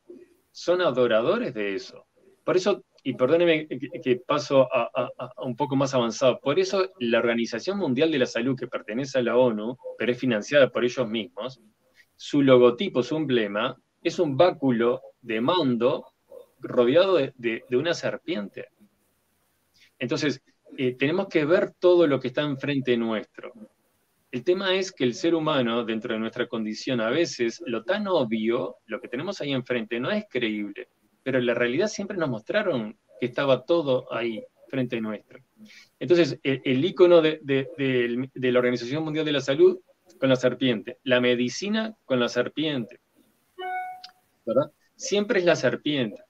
[0.50, 2.06] son adoradores de eso.
[2.44, 7.78] Por eso y perdóneme que, paso a, un poco más avanzado, por eso la Organización
[7.78, 11.60] Mundial de la Salud, que pertenece a la ONU, pero es financiada por ellos mismos,
[12.14, 16.11] su logotipo, su emblema, es un báculo de mando
[16.62, 18.68] rodeado de, una serpiente.
[19.98, 20.42] Entonces,
[20.78, 23.52] eh, tenemos que ver todo lo que está enfrente nuestro.
[24.30, 28.06] El tema es que el ser humano, dentro de nuestra condición, a veces lo tan
[28.06, 30.88] obvio, lo que tenemos ahí enfrente, no es creíble
[31.22, 35.40] pero en la realidad siempre nos mostraron que estaba todo ahí frente nuestro.
[35.98, 37.40] Entonces, el, icono de,
[38.34, 39.78] la Organización Mundial de la Salud
[40.18, 43.00] con la serpiente, la medicina con la serpiente,
[44.44, 44.72] ¿verdad?
[44.96, 46.22] Siempre es la serpiente.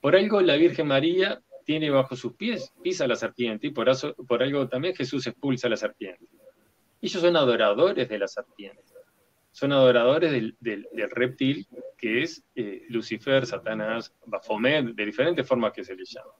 [0.00, 3.88] Por algo la Virgen María tiene bajo sus pies, pisa la serpiente, y por,
[4.42, 6.26] algo también Jesús expulsa a la serpiente.
[7.00, 8.82] Ellos son adoradores de la serpiente
[9.52, 10.30] son adoradores
[10.60, 11.66] del, reptil
[11.98, 16.30] que es eh, Lucifer, Satanás, Baphomet, de diferentes formas que se le llama.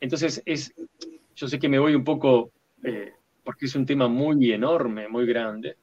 [0.00, 0.74] Entonces, es,
[1.36, 2.50] yo sé que me voy un poco,
[2.82, 3.12] eh,
[3.44, 5.76] porque es un tema muy enorme, muy grande,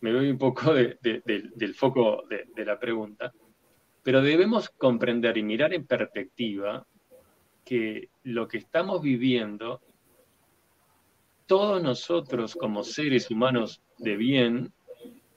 [0.00, 3.32] me voy un poco del foco de la pregunta,
[4.04, 6.86] pero debemos comprender y mirar en perspectiva
[7.64, 9.80] que lo que estamos viviendo,
[11.46, 14.72] todos nosotros como seres humanos de bien,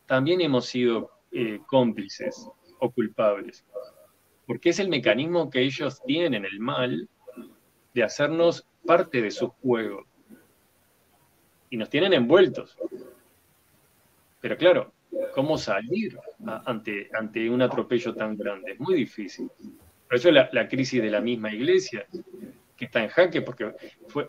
[0.05, 2.49] también hemos sido eh, cómplices
[2.79, 3.65] o culpables,
[4.45, 7.07] porque es el mecanismo que ellos tienen, el mal,
[7.93, 10.05] de hacernos parte de su juego.
[11.69, 12.77] Y nos tienen envueltos.
[14.41, 14.93] Pero claro,
[15.33, 16.17] ¿cómo salir
[16.65, 18.73] ante, ante un atropello tan grande?
[18.73, 19.49] Es muy difícil.
[20.07, 22.05] Por eso la, la crisis de la misma iglesia,
[22.77, 23.73] que está en jaque porque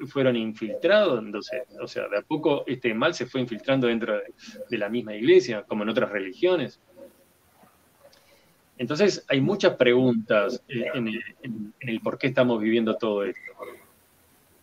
[0.08, 4.20] fueron infiltrados, entonces, o sea, de a poco este mal se fue infiltrando dentro
[4.68, 6.80] de, la misma iglesia, como en otras religiones.
[8.78, 11.08] Entonces hay muchas preguntas en
[11.80, 13.40] el, por qué estamos viviendo todo esto.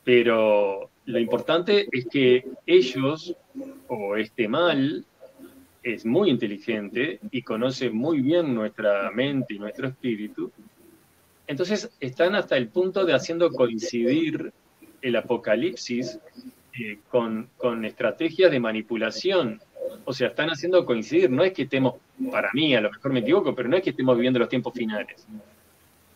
[0.04, 3.36] Pero lo importante es que ellos,
[3.88, 5.06] o este mal,
[5.86, 10.52] es muy inteligente y conoce muy bien nuestra mente y nuestro espíritu,
[11.46, 14.52] entonces están hasta el punto de haciendo coincidir
[15.04, 16.20] el apocalipsis
[16.80, 17.50] eh, con,
[17.86, 19.62] estrategias de manipulación.
[20.06, 21.30] O sea, están haciendo coincidir.
[21.30, 21.94] No es que estemos,
[22.32, 24.74] para mí, a lo mejor me equivoco, pero no es que estemos viviendo los tiempos
[24.74, 25.28] finales.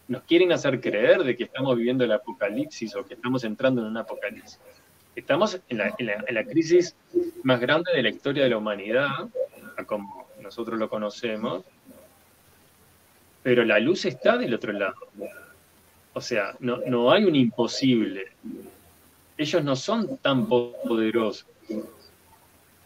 [0.08, 3.88] Nos quieren hacer creer de que estamos viviendo el apocalipsis o que estamos entrando en
[3.90, 4.60] un apocalipsis.
[5.16, 6.96] Estamos en la, en la crisis
[7.44, 9.30] más grande de la historia de la humanidad,
[9.86, 11.64] como nosotros lo conocemos,
[13.44, 14.96] pero la luz está del otro lado.
[16.14, 18.28] O sea, no, hay un imposible.
[19.38, 21.46] Ellos no son tan poderosos.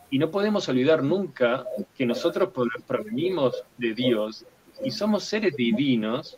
[0.09, 1.65] Y no podemos olvidar nunca
[1.97, 2.49] que nosotros
[2.85, 4.45] provenimos de Dios
[4.83, 6.37] y somos seres divinos,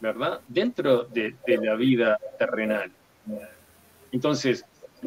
[0.00, 0.40] ¿verdad?
[0.48, 2.90] Dentro de, la vida terrenal.
[4.10, 4.64] Entonces,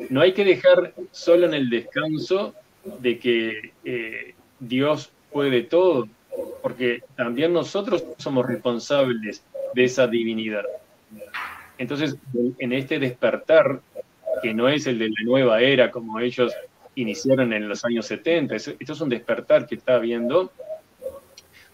[0.10, 6.08] no hay que dejar solo en el descanso de que eh, Dios puede todo,
[6.62, 10.66] porque también nosotros somos responsables de esa divinidad.
[11.78, 12.16] Entonces,
[12.60, 13.82] en este despertar,
[14.42, 16.54] que no es el de la nueva era como ellos
[16.96, 20.52] iniciaron en los años 70, esto es un despertar que está habiendo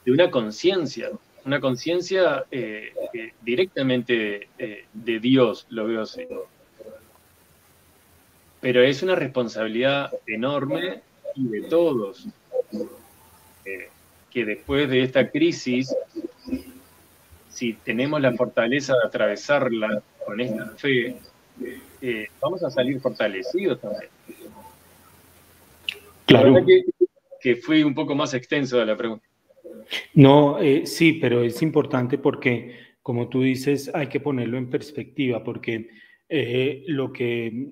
[0.05, 1.09] de una conciencia,
[1.45, 4.49] una conciencia eh, eh, directamente
[4.93, 6.25] de Dios, lo veo así.
[8.59, 11.01] Pero es una responsabilidad enorme
[11.35, 12.27] y de todos
[14.37, 15.95] que después de esta crisis,
[17.49, 21.15] si tenemos la fortaleza de atravesarla con esta fe,
[22.01, 24.11] eh, vamos a salir fortalecidos también.
[26.25, 26.65] Claro.
[26.65, 26.83] Que,
[27.41, 29.25] que fui un poco más extenso de la pregunta.
[30.13, 35.43] No, eh, sí, pero es importante porque, como tú dices, hay que ponerlo en perspectiva,
[35.43, 35.89] porque
[36.29, 37.71] eh, lo que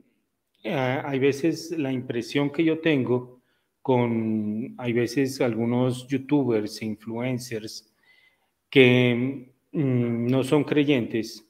[0.66, 3.42] hay veces la impresión que yo tengo
[3.82, 7.94] con, hay veces, algunos youtubers, influencers,
[8.70, 11.48] que mm, no son creyentes,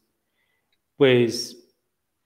[0.98, 1.74] pues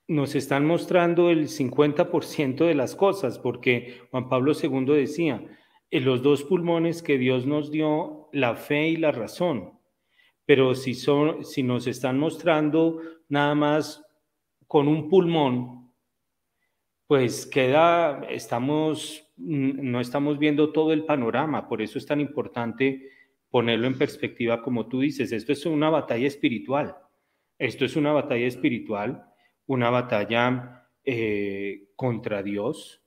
[0.08, 5.44] nos están mostrando el 50% de las cosas, porque Juan Pablo II decía,
[5.92, 9.78] en los dos pulmones que Dios nos dio, la fe y la razón,
[10.44, 14.04] pero si, son, si nos están mostrando nada más
[14.66, 15.79] con un pulmón,
[17.10, 23.10] pues queda, estamos, no estamos viendo todo el panorama, por eso es tan importante
[23.50, 26.94] ponerlo en perspectiva como tú dices, esto es una batalla espiritual,
[27.58, 29.24] esto es una batalla espiritual,
[29.66, 33.02] una batalla eh, contra Dios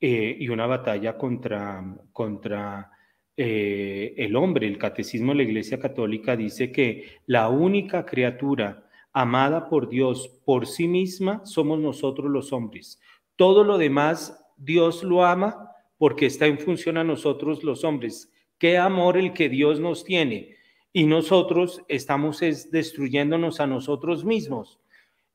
[0.00, 2.90] eh, y una batalla contra, contra
[3.36, 4.66] eh, el hombre.
[4.66, 10.66] El catecismo de la Iglesia Católica dice que la única criatura amada por Dios por
[10.66, 12.98] sí misma somos nosotros los hombres.
[13.36, 18.32] Todo lo demás Dios lo ama porque está en función a nosotros los hombres.
[18.58, 20.56] Qué amor el que Dios nos tiene.
[20.92, 24.80] Y nosotros estamos destruyéndonos a nosotros mismos.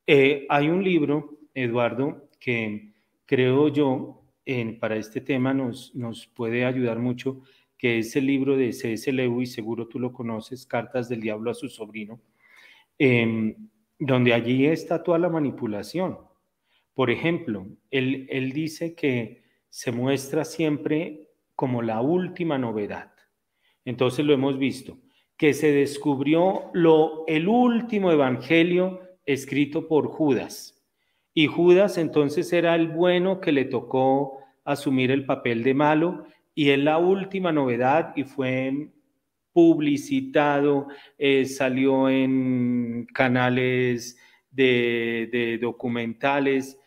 [0.08, 2.94] Eh, hay un libro, Eduardo, que
[3.26, 4.22] creo yo
[4.80, 7.42] para este tema nos, nos puede ayudar mucho,
[7.78, 9.12] que es el libro de C.S.
[9.12, 12.20] Lewis, seguro tú lo conoces, Cartas del Diablo a su sobrino,
[12.98, 13.56] em,
[13.98, 16.18] donde allí está toda la manipulación.
[16.94, 23.12] Por ejemplo, él, él dice que se muestra siempre como la última novedad.
[23.86, 25.00] Entonces lo hemos visto,
[25.38, 30.82] que se descubrió lo, el último evangelio escrito por Judas.
[31.34, 36.70] Y Judas entonces era el bueno que le tocó asumir el papel de malo y
[36.70, 38.90] es la última novedad y fue
[39.54, 40.88] publicitado,
[41.18, 44.18] eh, salió en canales
[44.50, 46.78] de, documentales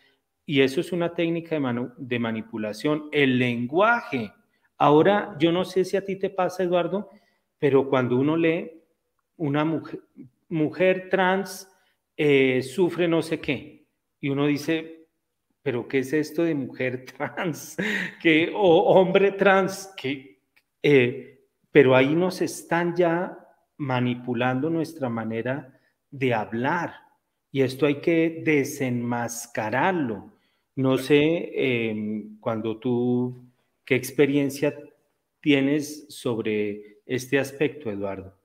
[0.45, 3.09] y eso es una técnica de, de manipulación.
[3.11, 4.31] El lenguaje.
[4.77, 7.09] Ahora, yo no sé si a ti te pasa, Eduardo,
[7.57, 8.71] pero cuando uno lee
[9.37, 10.01] una mujer,
[10.49, 11.69] mujer trans
[12.17, 13.85] eh, sufre no sé qué,
[14.21, 15.07] y uno dice,
[15.61, 17.75] pero ¿qué es esto de mujer trans?
[18.21, 20.39] que O hombre trans, que,
[20.81, 23.37] eh, pero ahí nos están ya
[23.77, 25.77] manipulando nuestra manera
[26.09, 26.93] de hablar
[27.51, 30.34] y esto hay que desenmascararlo.
[30.75, 31.51] No sé,
[31.89, 33.49] em, cuando tú,
[33.85, 34.77] ¿qué experiencia
[35.39, 38.37] tienes sobre este aspecto, Eduardo?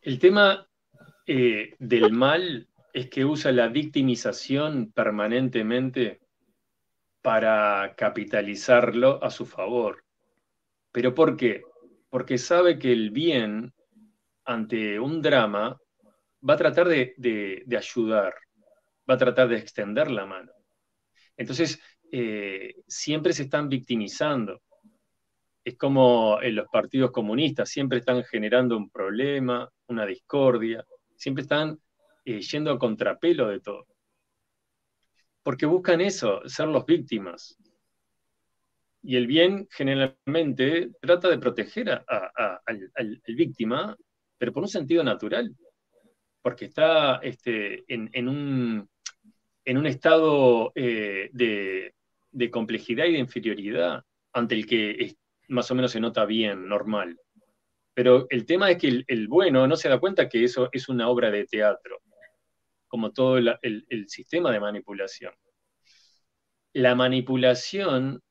[0.00, 0.68] El tema
[1.26, 6.20] eh, del mal es que usa la victimización permanentemente
[7.22, 10.04] para capitalizarlo a su favor.
[10.92, 11.62] ¿Pero por qué?
[12.10, 13.72] Porque sabe que el bien
[14.44, 15.80] ante un drama
[16.48, 18.34] va a tratar de, ayudar,
[19.08, 20.52] va a tratar de extender la mano.
[21.36, 21.80] Entonces,
[22.12, 24.62] eh, siempre se están victimizando.
[25.64, 30.84] Es como en los partidos comunistas, siempre están generando un problema, una discordia,
[31.16, 31.78] siempre están
[32.24, 33.86] eh, yendo a contrapelo de todo.
[35.42, 37.58] Porque buscan eso, ser los víctimas.
[39.02, 43.96] Y el bien generalmente trata de proteger al, víctima,
[44.38, 45.54] pero por un sentido natural,
[46.40, 48.88] porque está este, en, un,
[49.64, 55.16] en, un, estado eh, de, complejidad y de inferioridad ante el que
[55.48, 57.18] más o menos se nota bien, normal.
[57.94, 61.08] Pero el tema es que el, bueno no se da cuenta que eso es una
[61.08, 62.00] obra de teatro
[62.88, 65.32] como todo el, sistema de manipulación.
[66.72, 68.22] La manipulación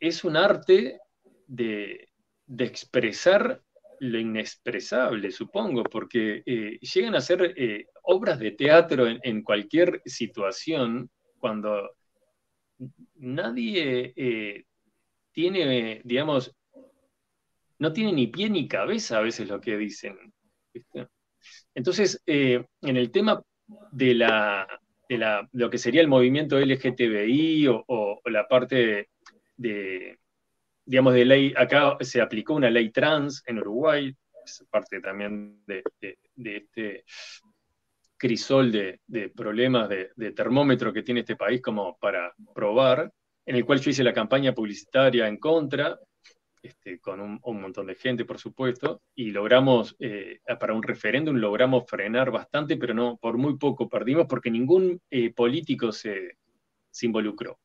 [0.00, 0.98] es un arte
[1.46, 2.08] de,
[2.58, 3.62] expresar
[4.00, 11.10] lo inexpresable, supongo, porque eh, llegan a ser eh, obras de teatro en, cualquier situación
[11.38, 11.90] cuando
[13.16, 14.64] nadie eh,
[15.30, 16.54] tiene, digamos,
[17.78, 20.16] no tiene ni pie ni cabeza a veces lo que dicen.
[21.74, 23.42] Entonces, en el tema
[23.92, 24.66] de, la,
[25.08, 29.10] de, lo que sería el movimiento LGTBI o, la parte
[29.56, 30.18] de,
[30.86, 35.82] digamos, de ley, acá se aplicó una ley trans en Uruguay, es parte también de,
[36.42, 37.04] este
[38.18, 39.00] crisol de,
[39.34, 43.10] problemas de, termómetro que tiene este país como para probar,
[43.46, 45.98] en el cual yo hice la campaña publicitaria en contra,
[46.60, 51.84] este, con un, montón de gente, por supuesto, y logramos, eh, para un referéndum, logramos
[51.86, 56.36] frenar bastante, pero no por muy poco perdimos porque ningún eh, político se,
[57.02, 57.58] involucró.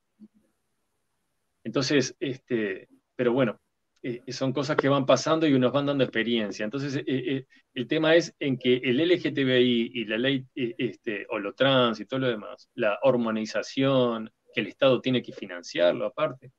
[1.63, 3.59] Entonces, este, pero bueno,
[4.03, 6.63] eh, son cosas que van pasando y nos van dando experiencia.
[6.63, 11.99] Entonces, el tema es en que el LGTBI y la ley, este, o lo trans
[11.99, 16.51] y todo lo demás, la hormonización, que el Estado tiene que financiarlo aparte,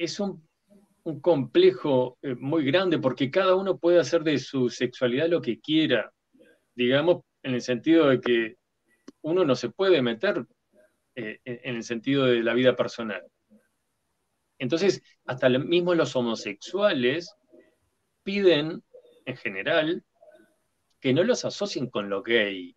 [0.00, 0.48] es un,
[1.20, 6.12] complejo eh, muy grande porque cada uno puede hacer de su sexualidad lo que quiera,
[6.74, 8.56] digamos, en el sentido de que
[9.22, 10.46] uno no se puede meter
[11.14, 13.22] eh, en el sentido de la vida personal.
[14.60, 17.34] Entonces, hasta mismo los homosexuales
[18.22, 18.84] piden,
[19.24, 20.04] en general,
[21.00, 22.76] que no los asocien con lo gay,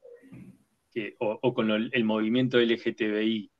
[1.20, 3.52] o, con el movimiento LGTBI.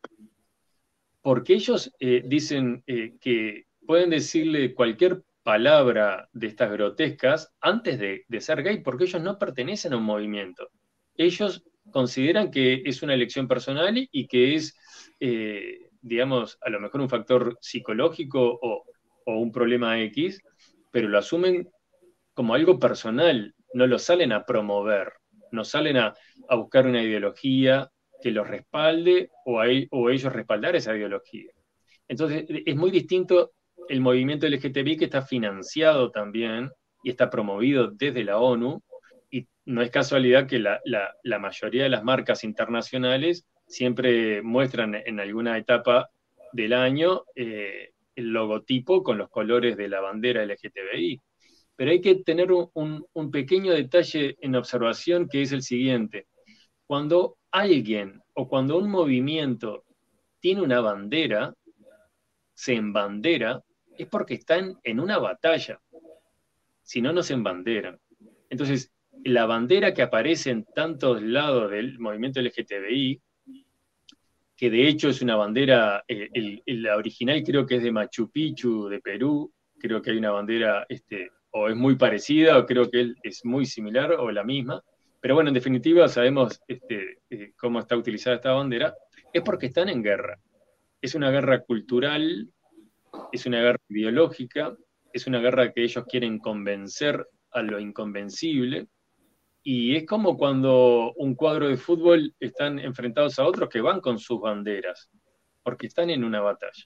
[1.22, 8.42] Porque ellos eh, dicen eh, que pueden decirle cualquier palabra de estas grotescas antes de,
[8.42, 10.70] ser gay, porque ellos no pertenecen a un movimiento.
[11.16, 14.78] Ellos consideran que es una elección personal y que es,
[15.20, 18.84] eh, digamos, a lo mejor un factor psicológico o,
[19.26, 20.40] o un problema X,
[20.92, 21.68] pero lo asumen
[22.34, 25.14] como algo personal, no lo salen a promover,
[25.52, 26.14] no salen a,
[26.50, 27.90] buscar una ideología
[28.22, 31.52] que los respalde o, ellos respaldar esa ideología.
[32.08, 33.52] Entonces, es muy distinto
[33.90, 36.72] el movimiento LGTBI que está financiado también
[37.04, 38.82] y está promovido desde la ONU,
[39.30, 40.80] y no es casualidad que la,
[41.40, 46.12] mayoría de las marcas internacionales siempre muestran en alguna etapa
[46.52, 51.20] del año eh, el logotipo con los colores de la bandera LGTBI.
[51.76, 56.28] Pero hay que tener un, pequeño detalle en observación que es el siguiente.
[56.86, 59.86] Cuando alguien o cuando un movimiento
[60.40, 61.56] tiene una bandera,
[62.54, 63.64] se embandera,
[63.98, 65.80] es porque están en una batalla.
[66.84, 68.00] Si no, no se embanderan.
[68.52, 68.92] Entonces,
[69.24, 73.20] la bandera que aparece en tantos lados del movimiento LGTBI,
[74.56, 76.30] que de hecho es una bandera, eh,
[76.68, 80.86] la original creo que es de Machu Picchu, de Perú, creo que hay una bandera
[80.88, 84.82] este, o es muy parecida, o creo que es muy similar, o la misma.
[85.20, 88.94] Pero bueno, en definitiva sabemos este, eh, cómo está utilizada esta bandera,
[89.32, 90.40] es porque están en guerra.
[91.02, 92.50] Es una guerra cultural,
[93.32, 94.76] es una guerra ideológica,
[95.12, 98.88] es una guerra que ellos quieren convencer a lo inconvencible,
[99.64, 104.20] y es como cuando un cuadro de fútbol están enfrentados a otros que van con
[104.20, 105.10] sus banderas,
[105.64, 106.86] porque están en una batalla.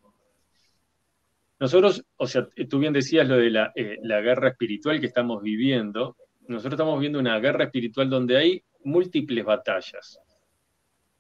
[1.60, 6.16] Nosotros, o sea, tú bien decías lo de eh, la, guerra espiritual que estamos viviendo.
[6.48, 10.20] Nosotros estamos viendo una guerra espiritual donde hay múltiples batallas.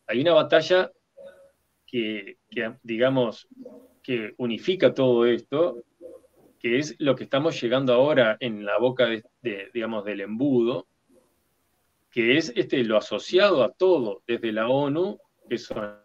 [0.05, 0.91] Hay una batalla
[1.87, 2.37] que,
[2.83, 3.47] digamos,
[4.03, 5.83] que unifica todo esto,
[6.59, 10.87] que es lo que estamos llegando ahora en la boca de, digamos, del embudo,
[12.17, 15.99] que es este, lo asociado a todo, desde la ONU, que son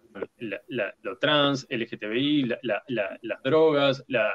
[1.01, 4.31] lo trans, LGTBI, las drogas, la,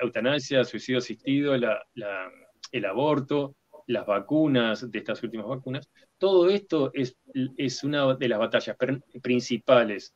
[0.00, 3.54] eutanasia, suicidio asistido, el aborto,
[3.86, 7.18] las vacunas, de estas últimas vacunas, todo esto es,
[7.58, 8.74] es una de las batallas
[9.20, 10.14] principales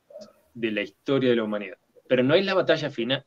[0.55, 1.77] de la historia de la humanidad.
[2.09, 3.23] Pero no es la batalla final,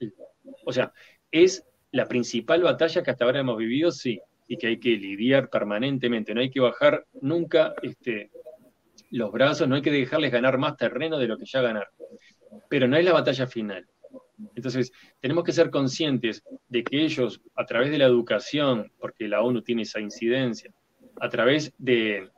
[0.65, 0.91] o sea,
[1.29, 4.19] es la principal batalla que hasta ahora hemos vivido, sí,
[4.51, 8.31] y que hay que lidiar permanentemente, no hay que bajar nunca este,
[9.09, 11.93] los brazos, no hay que dejarles ganar más terreno de lo que ya ganaron.
[12.69, 13.87] Pero no es la batalla final.
[14.53, 14.91] Entonces,
[15.21, 19.61] tenemos que ser conscientes de que ellos, a través de la educación, porque la ONU
[19.61, 20.73] tiene esa incidencia,
[21.21, 22.29] a través de,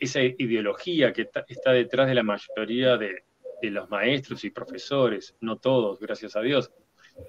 [0.00, 3.22] esa ideología que está, detrás de la mayoría de,
[3.62, 6.72] los maestros y profesores, no todos, gracias a Dios,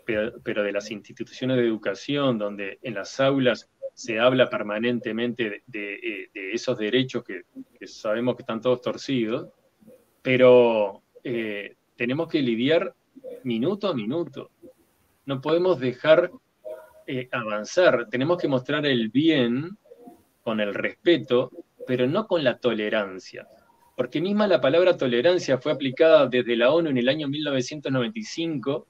[0.05, 6.29] pero de las instituciones de educación, donde en las aulas se habla permanentemente de, eh,
[6.33, 7.43] esos derechos que,
[7.85, 9.49] sabemos que están todos torcidos,
[10.21, 12.95] pero eh, tenemos que lidiar
[13.43, 14.51] minuto a minuto.
[15.25, 16.31] No podemos dejar
[17.07, 19.77] eh, avanzar, tenemos que mostrar el bien
[20.43, 21.51] con el respeto,
[21.85, 23.49] pero no con la tolerancia.
[23.97, 28.87] Porque misma la palabra tolerancia fue aplicada desde la ONU en el año 1995,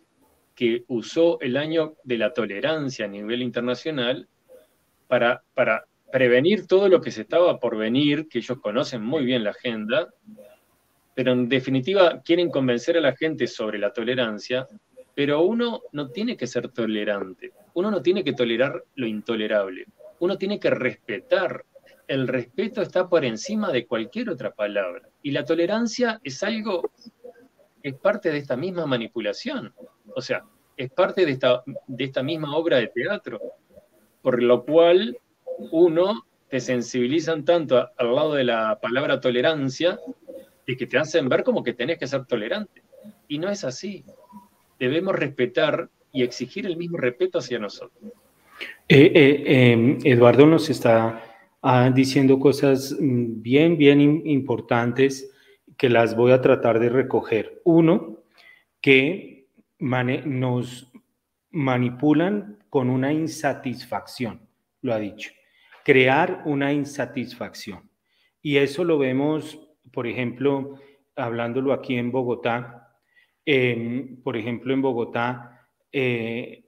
[0.54, 4.30] que usó el año de la tolerancia a nivel internacional,
[5.10, 5.44] para,
[6.12, 10.10] prevenir todo lo que se estaba por venir, que ellos conocen muy bien la agenda,
[11.14, 14.68] pero en definitiva quieren convencer a la gente sobre la tolerancia,
[15.14, 19.86] pero uno no tiene que ser tolerante, uno no tiene que tolerar lo intolerable,
[20.20, 21.64] uno tiene que respetar.
[22.08, 25.08] El respeto está por encima de cualquier otra palabra.
[25.22, 26.90] Y la tolerancia es algo,
[27.84, 29.72] es parte de esta misma manipulación.
[30.16, 30.44] O sea,
[30.76, 33.40] es parte de esta, de esta misma obra de teatro
[34.22, 35.18] por lo cual
[35.72, 40.00] uno te sensibilizan tanto al lado de la palabra tolerancia
[40.66, 42.84] y que te hacen ver como que tenés que ser tolerante.
[43.28, 44.04] Y no es así.
[44.80, 48.14] Debemos respetar y exigir el mismo respeto hacia nosotros.
[48.88, 51.24] Eh, eh, em, Eduardo nos está
[51.62, 55.32] ah, diciendo cosas mm, bien, bien importantes
[55.78, 57.62] que las voy a tratar de recoger.
[57.64, 58.24] Uno,
[58.82, 59.46] que
[59.80, 60.89] nos
[61.52, 64.42] manipulan con una insatisfacción,
[64.82, 65.32] lo ha dicho,
[65.84, 67.90] crear una insatisfacción.
[68.42, 69.60] Y eso lo vemos,
[69.92, 70.76] por ejemplo,
[71.16, 72.90] hablándolo aquí en Bogotá,
[74.24, 76.66] por ejemplo, en Bogotá eh,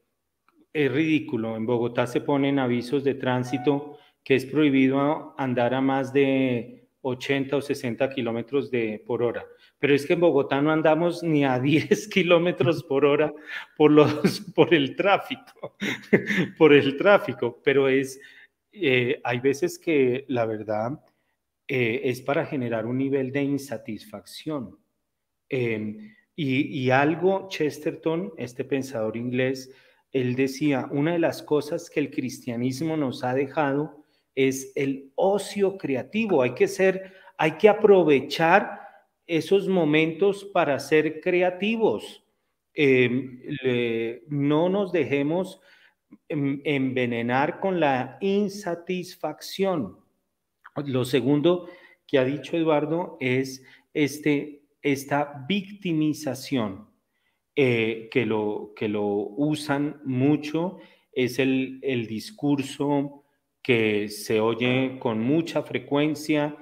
[0.74, 6.14] es ridículo, en Bogotá se ponen avisos de tránsito que es prohibido andar a más
[6.14, 8.70] de 80 o 60 kilómetros
[9.06, 9.46] por hora.
[9.80, 13.34] Pero es que en Bogotá no andamos ni a 10 kilómetros por hora
[13.76, 15.76] por, los, por el tráfico,
[16.58, 17.60] por el tráfico.
[17.64, 18.20] Pero es,
[18.72, 21.00] eh, hay veces que la verdad
[21.68, 24.78] eh, es para generar un nivel de insatisfacción.
[25.50, 29.70] Em, y algo, Chesterton, este pensador inglés,
[30.12, 34.01] él decía, una de las cosas que el cristianismo nos ha dejado
[34.36, 36.42] es el ocio creativo.
[36.42, 38.82] Hay que ser, hay que aprovechar
[39.28, 42.24] esos momentos para ser creativos.
[42.74, 43.42] Em,
[44.28, 45.60] no nos dejemos
[46.30, 49.98] envenenar con la insatisfacción.
[50.86, 51.70] Lo segundo
[52.08, 53.64] que ha dicho Eduardo es
[53.94, 56.90] este, esta victimización
[57.56, 60.78] eh, que, lo, que lo usan mucho,
[61.14, 63.21] es el, el discurso
[63.62, 66.56] que se oye con mucha frecuencia.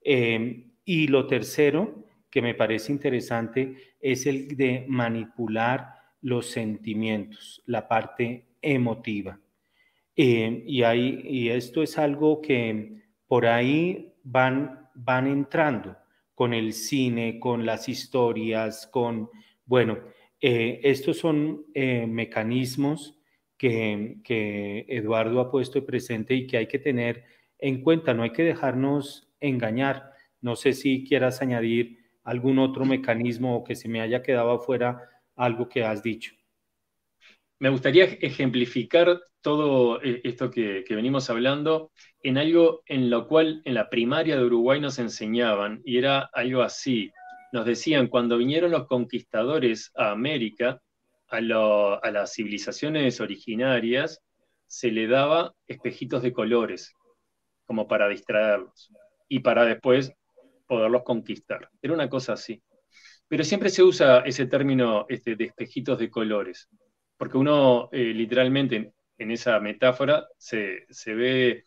[0.00, 7.88] Em, y lo tercero, que me parece interesante, es el de manipular los sentimientos, la
[7.88, 9.38] parte emotiva.
[10.14, 15.96] Em, y, y esto es algo que por ahí van, van entrando
[16.34, 19.30] con el cine, con las historias, con,
[19.64, 19.98] bueno,
[20.40, 23.15] eh, estos son eh, mecanismos
[23.56, 27.24] que, Eduardo ha puesto presente y que hay que tener
[27.58, 30.12] en cuenta, no hay que dejarnos engañar.
[30.40, 35.08] No sé si quieras añadir algún otro mecanismo o que se me haya quedado afuera
[35.36, 36.34] algo que has dicho.
[37.58, 41.92] Me gustaría ejemplificar todo eh, esto que, que, venimos hablando
[42.22, 46.62] en algo en lo cual en la primaria de Uruguay nos enseñaban, y era algo
[46.62, 47.12] así.
[47.52, 50.82] Nos decían, cuando vinieron los conquistadores a América,
[51.28, 51.40] a,
[52.10, 54.22] las civilizaciones originarias
[54.66, 56.92] se le daba espejitos de colores,
[57.64, 58.92] como para distraerlos,
[59.28, 60.12] y para después
[60.66, 61.68] poderlos conquistar.
[61.82, 62.62] Era una cosa así.
[63.28, 66.68] Pero siempre se usa ese término este, de espejitos de colores,
[67.16, 71.64] porque uno eh, literalmente en, esa metáfora se, ve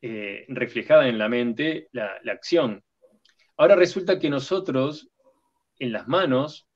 [0.00, 2.82] eh, reflejada en la mente la, la acción.
[3.56, 5.10] Ahora resulta que nosotros
[5.78, 6.66] en las manos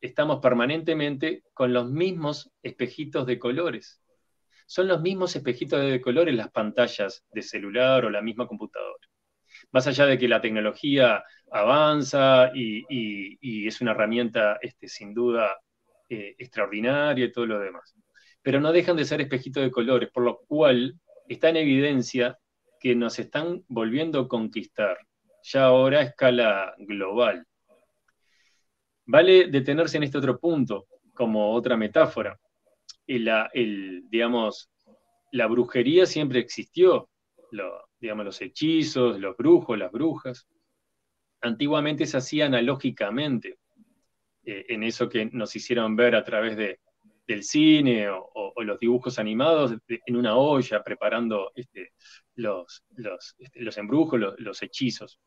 [0.00, 4.00] estamos permanentemente con los mismos espejitos de colores.
[4.66, 9.08] Son los mismos espejitos de colores las pantallas de celular o la misma computadora.
[9.72, 15.58] Más allá de que la tecnología avanza y, es una herramienta este, sin duda
[16.08, 17.94] eh, extraordinaria y todo lo demás.
[18.42, 20.98] Pero no dejan de ser espejitos de colores, por lo cual
[21.28, 22.38] está en evidencia
[22.80, 24.96] que nos están volviendo a conquistar,
[25.42, 27.46] ya ahora a escala global.
[29.12, 32.38] Vale detenerse en este otro punto, como otra metáfora.
[33.08, 34.70] La, el, digamos,
[35.32, 37.08] la brujería siempre existió,
[37.98, 40.46] digamos, los hechizos, los brujos, las brujas.
[41.40, 43.58] Antiguamente se hacía analógicamente,
[44.44, 46.78] eh, en eso que nos hicieron ver a través de,
[47.26, 51.94] del cine o, los dibujos animados en una olla preparando este,
[52.36, 55.18] los, los, este, los, embrujos, los, los hechizos.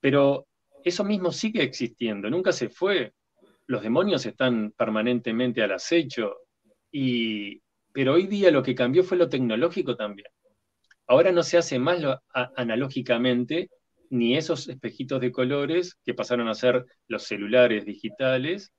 [0.00, 0.48] Pero
[0.84, 3.12] eso mismo sigue existiendo, nunca se fue.
[3.66, 6.36] Los demonios están permanentemente al acecho,
[6.92, 7.60] y,
[7.92, 10.28] pero hoy día lo que cambió fue lo tecnológico también.
[11.06, 13.70] Ahora no se hace más lo, analógicamente,
[14.10, 18.72] ni esos espejitos de colores que pasaron a ser los celulares digitales,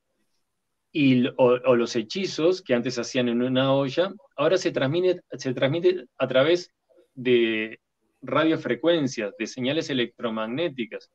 [0.91, 6.05] y, o, los hechizos que antes hacían en una olla, ahora se transmite, se transmite
[6.17, 6.71] a través
[7.13, 7.81] de
[8.21, 11.11] radiofrecuencias, de señales electromagnéticas.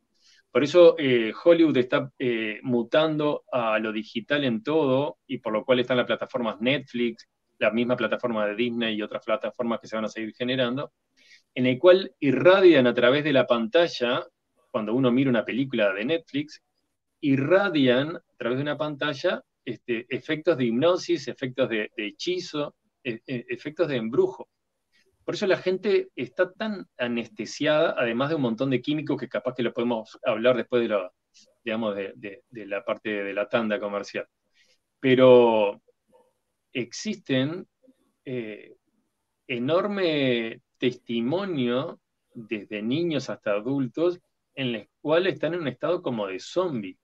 [0.50, 5.64] Por eso eh, Hollywood está eh, mutando a lo digital en todo y por lo
[5.64, 7.28] cual están las plataformas Netflix,
[7.58, 10.92] la misma plataforma de Disney y otras plataformas que se van a seguir generando,
[11.54, 14.24] en el cual irradian a través de la pantalla,
[14.70, 16.62] cuando uno mira una película de Netflix,
[17.20, 22.74] irradian a través de una pantalla este, efectos de hipnosis, efectos de, hechizo,
[23.04, 24.48] e, e, efectos de embrujo.
[25.30, 29.54] Por eso la gente está tan anestesiada, además de un montón de químicos que capaz
[29.54, 31.12] que lo podemos hablar después de la,
[31.62, 34.26] digamos, de, la parte de la tanda comercial.
[34.98, 35.80] Pero
[36.72, 37.64] existen
[38.24, 38.74] eh,
[39.46, 42.00] enorme testimonio
[42.34, 44.18] desde niños hasta adultos
[44.56, 46.98] en los cuales están en un estado como de zombie.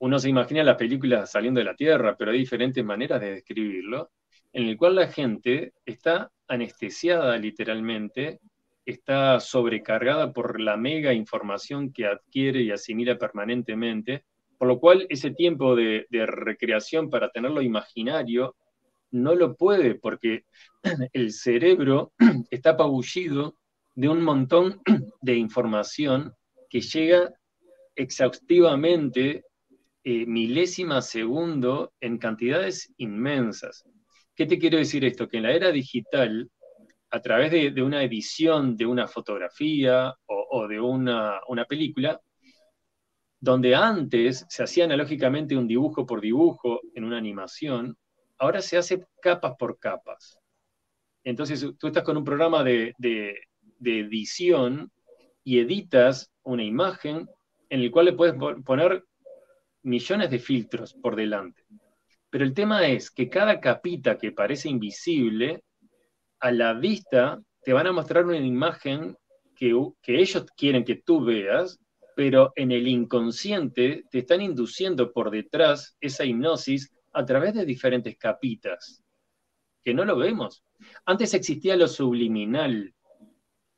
[0.00, 4.10] Uno se imagina las películas saliendo de la Tierra, pero hay diferentes maneras de describirlo,
[4.54, 8.38] en el cual la gente está anestesiada literalmente,
[8.86, 14.24] está sobrecargada por la mega información que adquiere y asimila permanentemente,
[14.56, 18.54] por lo cual ese tiempo de, recreación para tenerlo imaginario
[19.10, 20.44] no lo puede porque
[21.12, 22.12] el cerebro
[22.50, 23.56] está apabullido
[23.96, 24.80] de un montón
[25.20, 26.32] de información
[26.70, 27.32] que llega
[27.96, 29.44] exhaustivamente
[30.04, 33.84] eh, milésima segundo en cantidades inmensas.
[34.34, 35.28] ¿Qué te quiero decir esto?
[35.28, 36.50] Que en la era digital,
[37.10, 42.20] a través de, una edición de una fotografía o, de una, una, película,
[43.38, 47.96] donde antes se hacía analógicamente un dibujo por dibujo en una animación,
[48.38, 50.40] ahora se hace capas por capas.
[51.22, 53.38] Entonces tú estás con un programa de, de,
[53.78, 54.90] de edición
[55.44, 57.28] y editas una imagen
[57.68, 59.04] en el cual le puedes poner
[59.82, 61.62] millones de filtros por delante.
[62.34, 65.62] Pero el tema es que cada capita que parece invisible,
[66.40, 69.16] a la vista te van a mostrar una imagen
[69.54, 69.72] que,
[70.02, 71.78] que ellos quieren que tú veas,
[72.16, 78.18] pero en el inconsciente te están induciendo por detrás esa hipnosis a través de diferentes
[78.18, 79.00] capitas,
[79.84, 80.64] que no lo vemos.
[81.06, 82.92] Antes existía lo subliminal,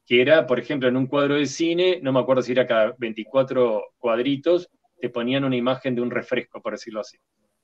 [0.07, 2.95] que era, por ejemplo, en un cuadro de cine, no me acuerdo si era cada
[2.97, 7.19] 24 cuadritos, te ponían una imagen de un refresco, por decirlo así.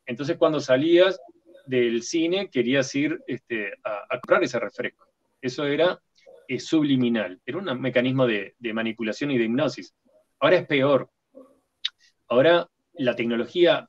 [0.07, 1.20] Entonces, cuando salías
[1.66, 5.07] del cine, querías ir este, a, comprar ese refresco.
[5.40, 6.00] Eso era
[6.48, 9.94] eh, subliminal, era un mecanismo de, manipulación y de hipnosis.
[10.40, 11.11] Ahora es peor.
[12.28, 13.86] Ahora la tecnología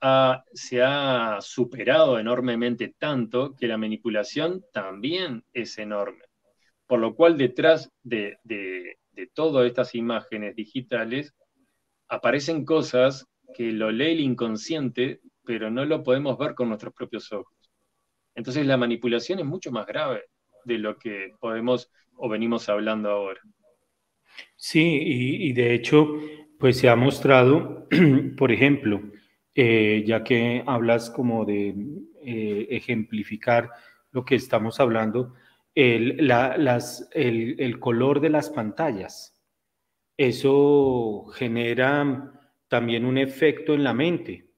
[0.54, 6.26] se ha superado enormemente tanto que la manipulación también es enorme.
[6.86, 11.34] Por lo cual detrás de, de todas estas imágenes digitales
[12.08, 17.32] aparecen cosas que lo lee el inconsciente, pero no lo podemos ver con nuestros propios
[17.32, 17.58] ojos.
[18.36, 20.24] Entonces la manipulación es mucho más grave
[20.66, 23.42] de lo que podemos o venimos hablando ahora.
[24.56, 26.16] Sí, y, de hecho,
[26.60, 27.88] pues se ha mostrado,
[28.38, 29.02] por ejemplo,
[29.54, 31.76] eh, ya que hablas como de
[32.24, 33.70] eh, ejemplificar
[34.12, 35.34] lo que estamos hablando,
[35.76, 39.44] el, el color de las pantallas.
[40.18, 42.32] Eso genera
[42.68, 44.53] también un efecto en la mente,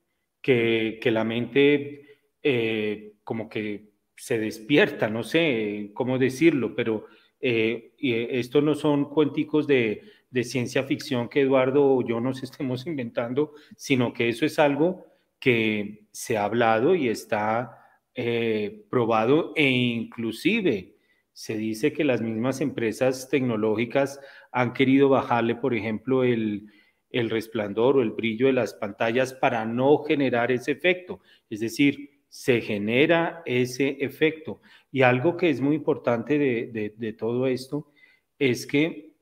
[0.45, 7.07] que, la mente eh, como que se despierta, no sé cómo decirlo, pero
[7.39, 10.03] eh, esto no son cuenticos de,
[10.43, 15.07] ciencia ficción que Eduardo o yo nos estemos inventando, sino que eso es algo
[15.39, 17.79] que se ha hablado y está
[18.13, 20.95] eh, probado e inclusive
[21.33, 24.19] se dice que las mismas empresas tecnológicas
[24.51, 26.69] han querido bajarle, por ejemplo, el,
[27.09, 31.21] el resplandor o el brillo de las pantallas para no generar ese efecto.
[31.49, 34.59] Es decir, se genera ese efecto.
[34.91, 37.91] Y algo que es muy importante de, todo esto
[38.37, 39.13] es que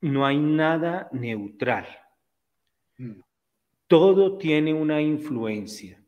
[0.00, 1.86] no hay nada neutral.
[2.98, 3.20] Mm.
[3.88, 6.00] Todo tiene una influencia,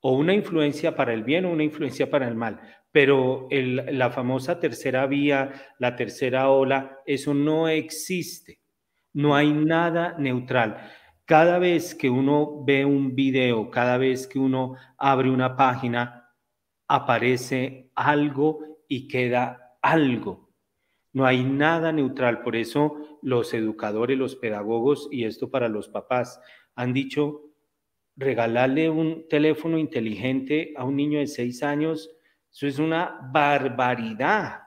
[0.00, 2.60] o una influencia para el bien o una influencia para el mal.
[2.90, 8.63] Pero la famosa tercera vía, la tercera ola, eso no existe.
[9.14, 10.90] No hay nada neutral.
[11.24, 16.30] Cada vez que uno ve un video, cada vez que uno abre una página,
[16.86, 18.58] aparece algo
[18.88, 20.50] y queda algo.
[21.12, 22.42] No hay nada neutral.
[22.42, 26.40] Por eso los educadores, los pedagogos, y esto para los papás,
[26.74, 27.54] han dicho,
[28.16, 32.10] regalarle un teléfono inteligente a un niño de seis años,
[32.52, 34.60] eso es una barbaridad.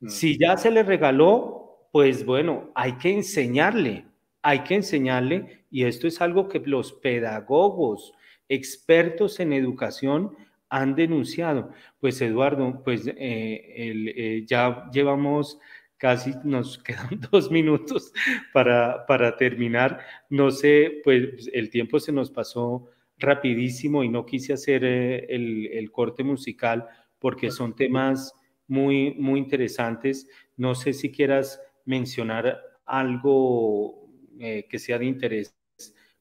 [0.00, 0.08] Mm.
[0.08, 1.61] Si ya se le regaló,
[1.92, 4.06] pues bueno, hay que enseñarle,
[4.40, 8.14] hay que enseñarle, y esto es algo que los pedagogos,
[8.48, 10.34] expertos en educación,
[10.70, 11.70] han denunciado.
[12.00, 15.58] Pues Eduardo, pues eh, eh, ya llevamos
[15.98, 18.12] casi, nos quedan dos minutos
[18.54, 20.00] para, para terminar.
[20.30, 22.88] No sé, pues el tiempo se nos pasó
[23.18, 26.88] rapidísimo y no quise hacer eh, el, el corte musical
[27.18, 28.34] porque son temas
[28.66, 30.26] muy, muy interesantes.
[30.56, 34.08] No sé si quieras mencionar algo
[34.38, 35.56] eh, que sea de interés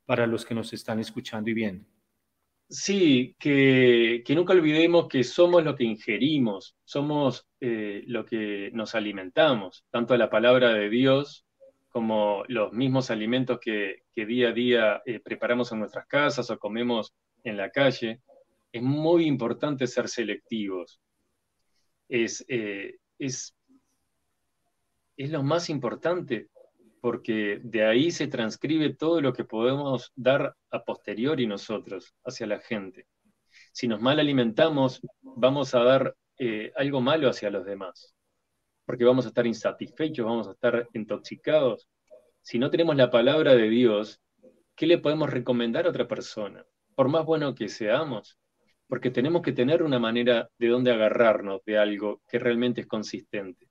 [0.05, 1.85] para los que nos están escuchando y viendo.
[2.69, 9.85] Sí, que, nunca olvidemos que somos lo que ingerimos, somos eh, lo que nos alimentamos,
[9.89, 11.45] tanto la palabra de Dios
[11.89, 17.13] como los mismos alimentos que, día a día eh, preparamos en nuestras casas o comemos
[17.43, 18.21] en la calle.
[18.71, 21.01] Es muy importante ser selectivos.
[22.07, 23.53] Es, es
[25.17, 26.49] es lo más importante,
[27.01, 32.59] porque de ahí se transcribe todo lo que podemos dar a posteriori nosotros hacia la
[32.59, 33.07] gente.
[33.71, 38.15] Si nos mal alimentamos, vamos a dar eh, algo malo hacia los demás,
[38.85, 41.87] porque vamos a estar insatisfechos, vamos a estar intoxicados.
[42.41, 44.21] Si no tenemos la palabra de Dios,
[44.75, 46.65] ¿qué le podemos recomendar a otra persona?
[46.95, 48.37] Por más bueno que seamos,
[48.87, 53.70] porque tenemos que tener una manera de dónde agarrarnos de algo que realmente es consistente.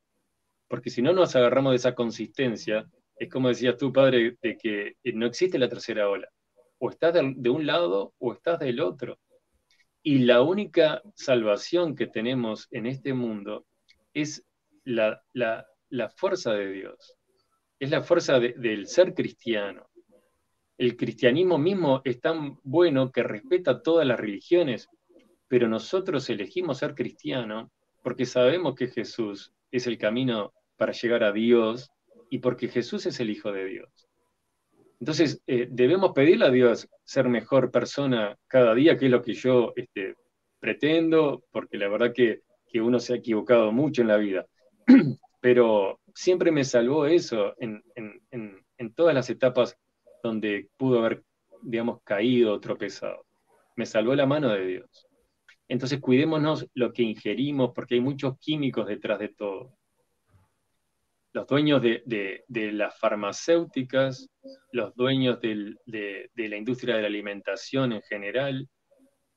[0.70, 4.94] Porque si no nos agarramos de esa consistencia, es como decías tú, padre, de que
[5.14, 6.28] no existe la tercera ola.
[6.78, 9.18] O estás de, un lado o estás del otro.
[10.00, 13.66] Y la única salvación que tenemos en este mundo
[14.14, 14.46] es
[14.84, 15.20] la,
[16.14, 17.16] fuerza de Dios,
[17.80, 19.90] es la fuerza del ser cristiano.
[20.78, 24.88] El cristianismo mismo es tan bueno que respeta todas las religiones,
[25.48, 27.72] pero nosotros elegimos ser cristiano
[28.04, 31.90] porque sabemos que Jesús es el camino para llegar a Dios
[32.30, 34.08] y porque Jesús es el Hijo de Dios.
[34.98, 39.34] Entonces, eh, debemos pedirle a Dios ser mejor persona cada día, que es lo que
[39.34, 40.14] yo este,
[40.58, 42.40] pretendo, porque la verdad que,
[42.80, 44.46] uno se ha equivocado mucho en la vida.
[45.42, 47.82] Pero siempre me salvó eso en,
[48.30, 49.76] en todas las etapas
[50.22, 51.24] donde pudo haber,
[51.60, 53.26] digamos, caído, tropezado.
[53.76, 55.08] Me salvó la mano de Dios.
[55.68, 59.74] Entonces, cuidémonos lo que ingerimos, porque hay muchos químicos detrás de todo
[61.32, 64.28] los dueños de, las farmacéuticas,
[64.72, 65.76] los dueños de,
[66.34, 68.68] la industria de la alimentación en general,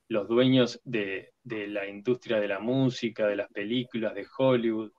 [0.08, 4.90] los dueños de, la industria de la música, de las películas, de Hollywood,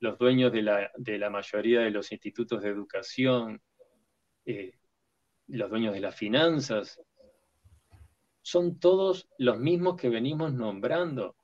[0.00, 3.60] los dueños de la, mayoría de los institutos de educación,
[4.46, 4.72] eh,
[5.48, 7.00] los dueños de las finanzas,
[8.42, 11.36] son todos los mismos que venimos nombrando.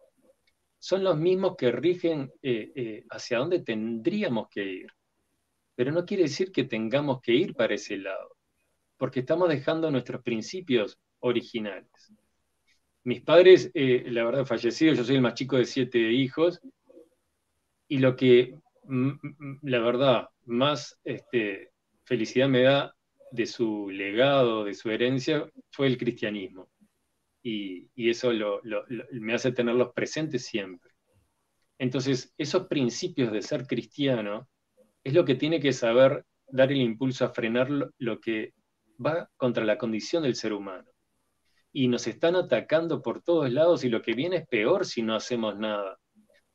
[0.78, 4.92] Son los mismos que rigen eh, eh, hacia dónde tendríamos que ir
[5.80, 8.36] pero no quiere decir que tengamos que ir para ese lado,
[8.98, 12.12] porque estamos dejando nuestros principios originales.
[13.02, 16.60] Mis padres, eh, la verdad, fallecidos, yo soy el más chico de siete hijos,
[17.88, 18.58] y lo que,
[19.62, 21.70] la verdad, más este,
[22.04, 22.94] felicidad me da
[23.30, 26.68] de su legado, de su herencia, fue el cristianismo.
[27.42, 28.32] Y, eso
[29.12, 30.90] me hace tenerlos presentes siempre.
[31.78, 34.46] Entonces, esos principios de ser cristiano
[35.04, 38.52] es lo que tiene que saber dar el impulso a frenar lo que
[39.04, 40.90] va contra la condición del ser humano.
[41.72, 45.14] Y nos están atacando por todos lados y lo que viene es peor si no
[45.14, 45.98] hacemos nada,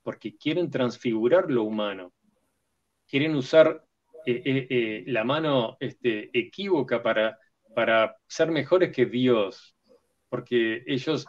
[0.03, 2.13] porque quieren transfigurar lo humano,
[3.07, 3.83] quieren usar
[4.25, 7.39] eh, eh, eh, la mano este, equívoca para,
[7.73, 9.75] para ser mejores que Dios,
[10.29, 11.25] porque ellos,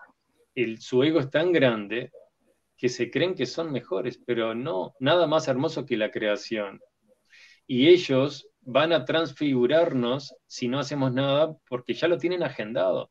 [0.54, 2.10] el, su ego es tan grande
[2.76, 6.80] que se creen que son mejores, pero no, nada más hermoso que la creación
[7.66, 13.10] y ellos van a transfigurarnos si no hacemos nada porque ya lo tienen agendado.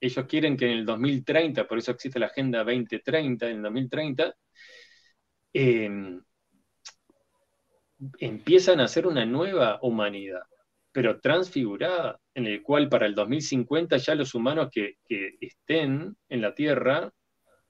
[0.00, 4.34] Ellos quieren que en el 2030, por eso existe la Agenda 2030, en el 2030,
[5.52, 6.20] em,
[8.18, 10.42] empiezan a hacer una nueva humanidad,
[10.90, 14.96] pero transfigurada, en el cual para el 2050 ya los humanos que,
[15.40, 17.12] estén en la Tierra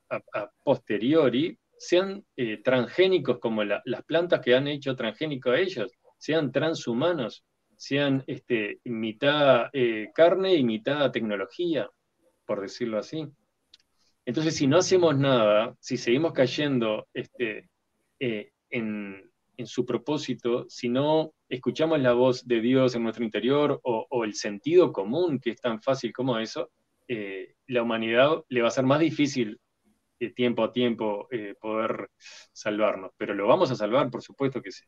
[0.08, 5.92] a, posteriori sean eh, transgénicos como las plantas que han hecho transgénico a ellos
[6.22, 7.44] sean transhumanos,
[7.76, 11.90] sean este, mitad eh, carne y mitad tecnología,
[12.46, 13.26] por decirlo así.
[14.24, 17.68] Entonces, si no hacemos nada, si seguimos cayendo este,
[18.20, 19.30] eh, en,
[19.64, 24.92] su propósito, si no escuchamos la voz de Dios en nuestro interior o, el sentido
[24.92, 26.70] común, que es tan fácil como eso,
[27.08, 29.58] eh, la humanidad le va a ser más difícil
[30.36, 31.28] tiempo a tiempo
[31.60, 32.10] poder
[32.52, 33.10] salvarnos.
[33.16, 34.84] Pero lo vamos a salvar, por supuesto que sí.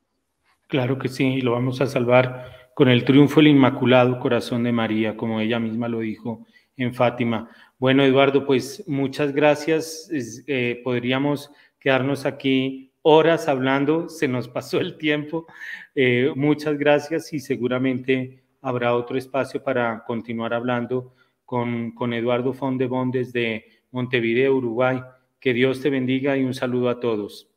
[0.74, 5.16] Claro que sí, lo vamos a salvar con el triunfo del Inmaculado Corazón de María,
[5.16, 6.44] como ella misma lo dijo
[6.76, 7.48] en Fátima.
[7.78, 10.10] Bueno, Eduardo, pues muchas gracias.
[10.48, 15.46] Eh, podríamos quedarnos aquí horas hablando, se nos pasó el tiempo.
[15.94, 21.14] Eh, muchas gracias y seguramente habrá otro espacio para continuar hablando
[21.44, 25.00] con, con Eduardo Fondebón desde Montevideo, Uruguay.
[25.38, 27.53] Que Dios te bendiga y un saludo a todos.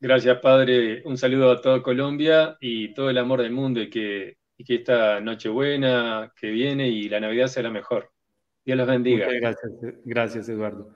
[0.00, 1.02] Gracias, Padre.
[1.04, 4.76] Un saludo a toda Colombia y todo el amor del mundo y que, y que
[4.76, 5.20] esta
[6.38, 8.10] que viene y la Navidad sea la mejor.
[8.64, 9.26] Dios los bendiga.
[9.28, 9.72] gracias,
[10.04, 10.94] gracias, Eduardo.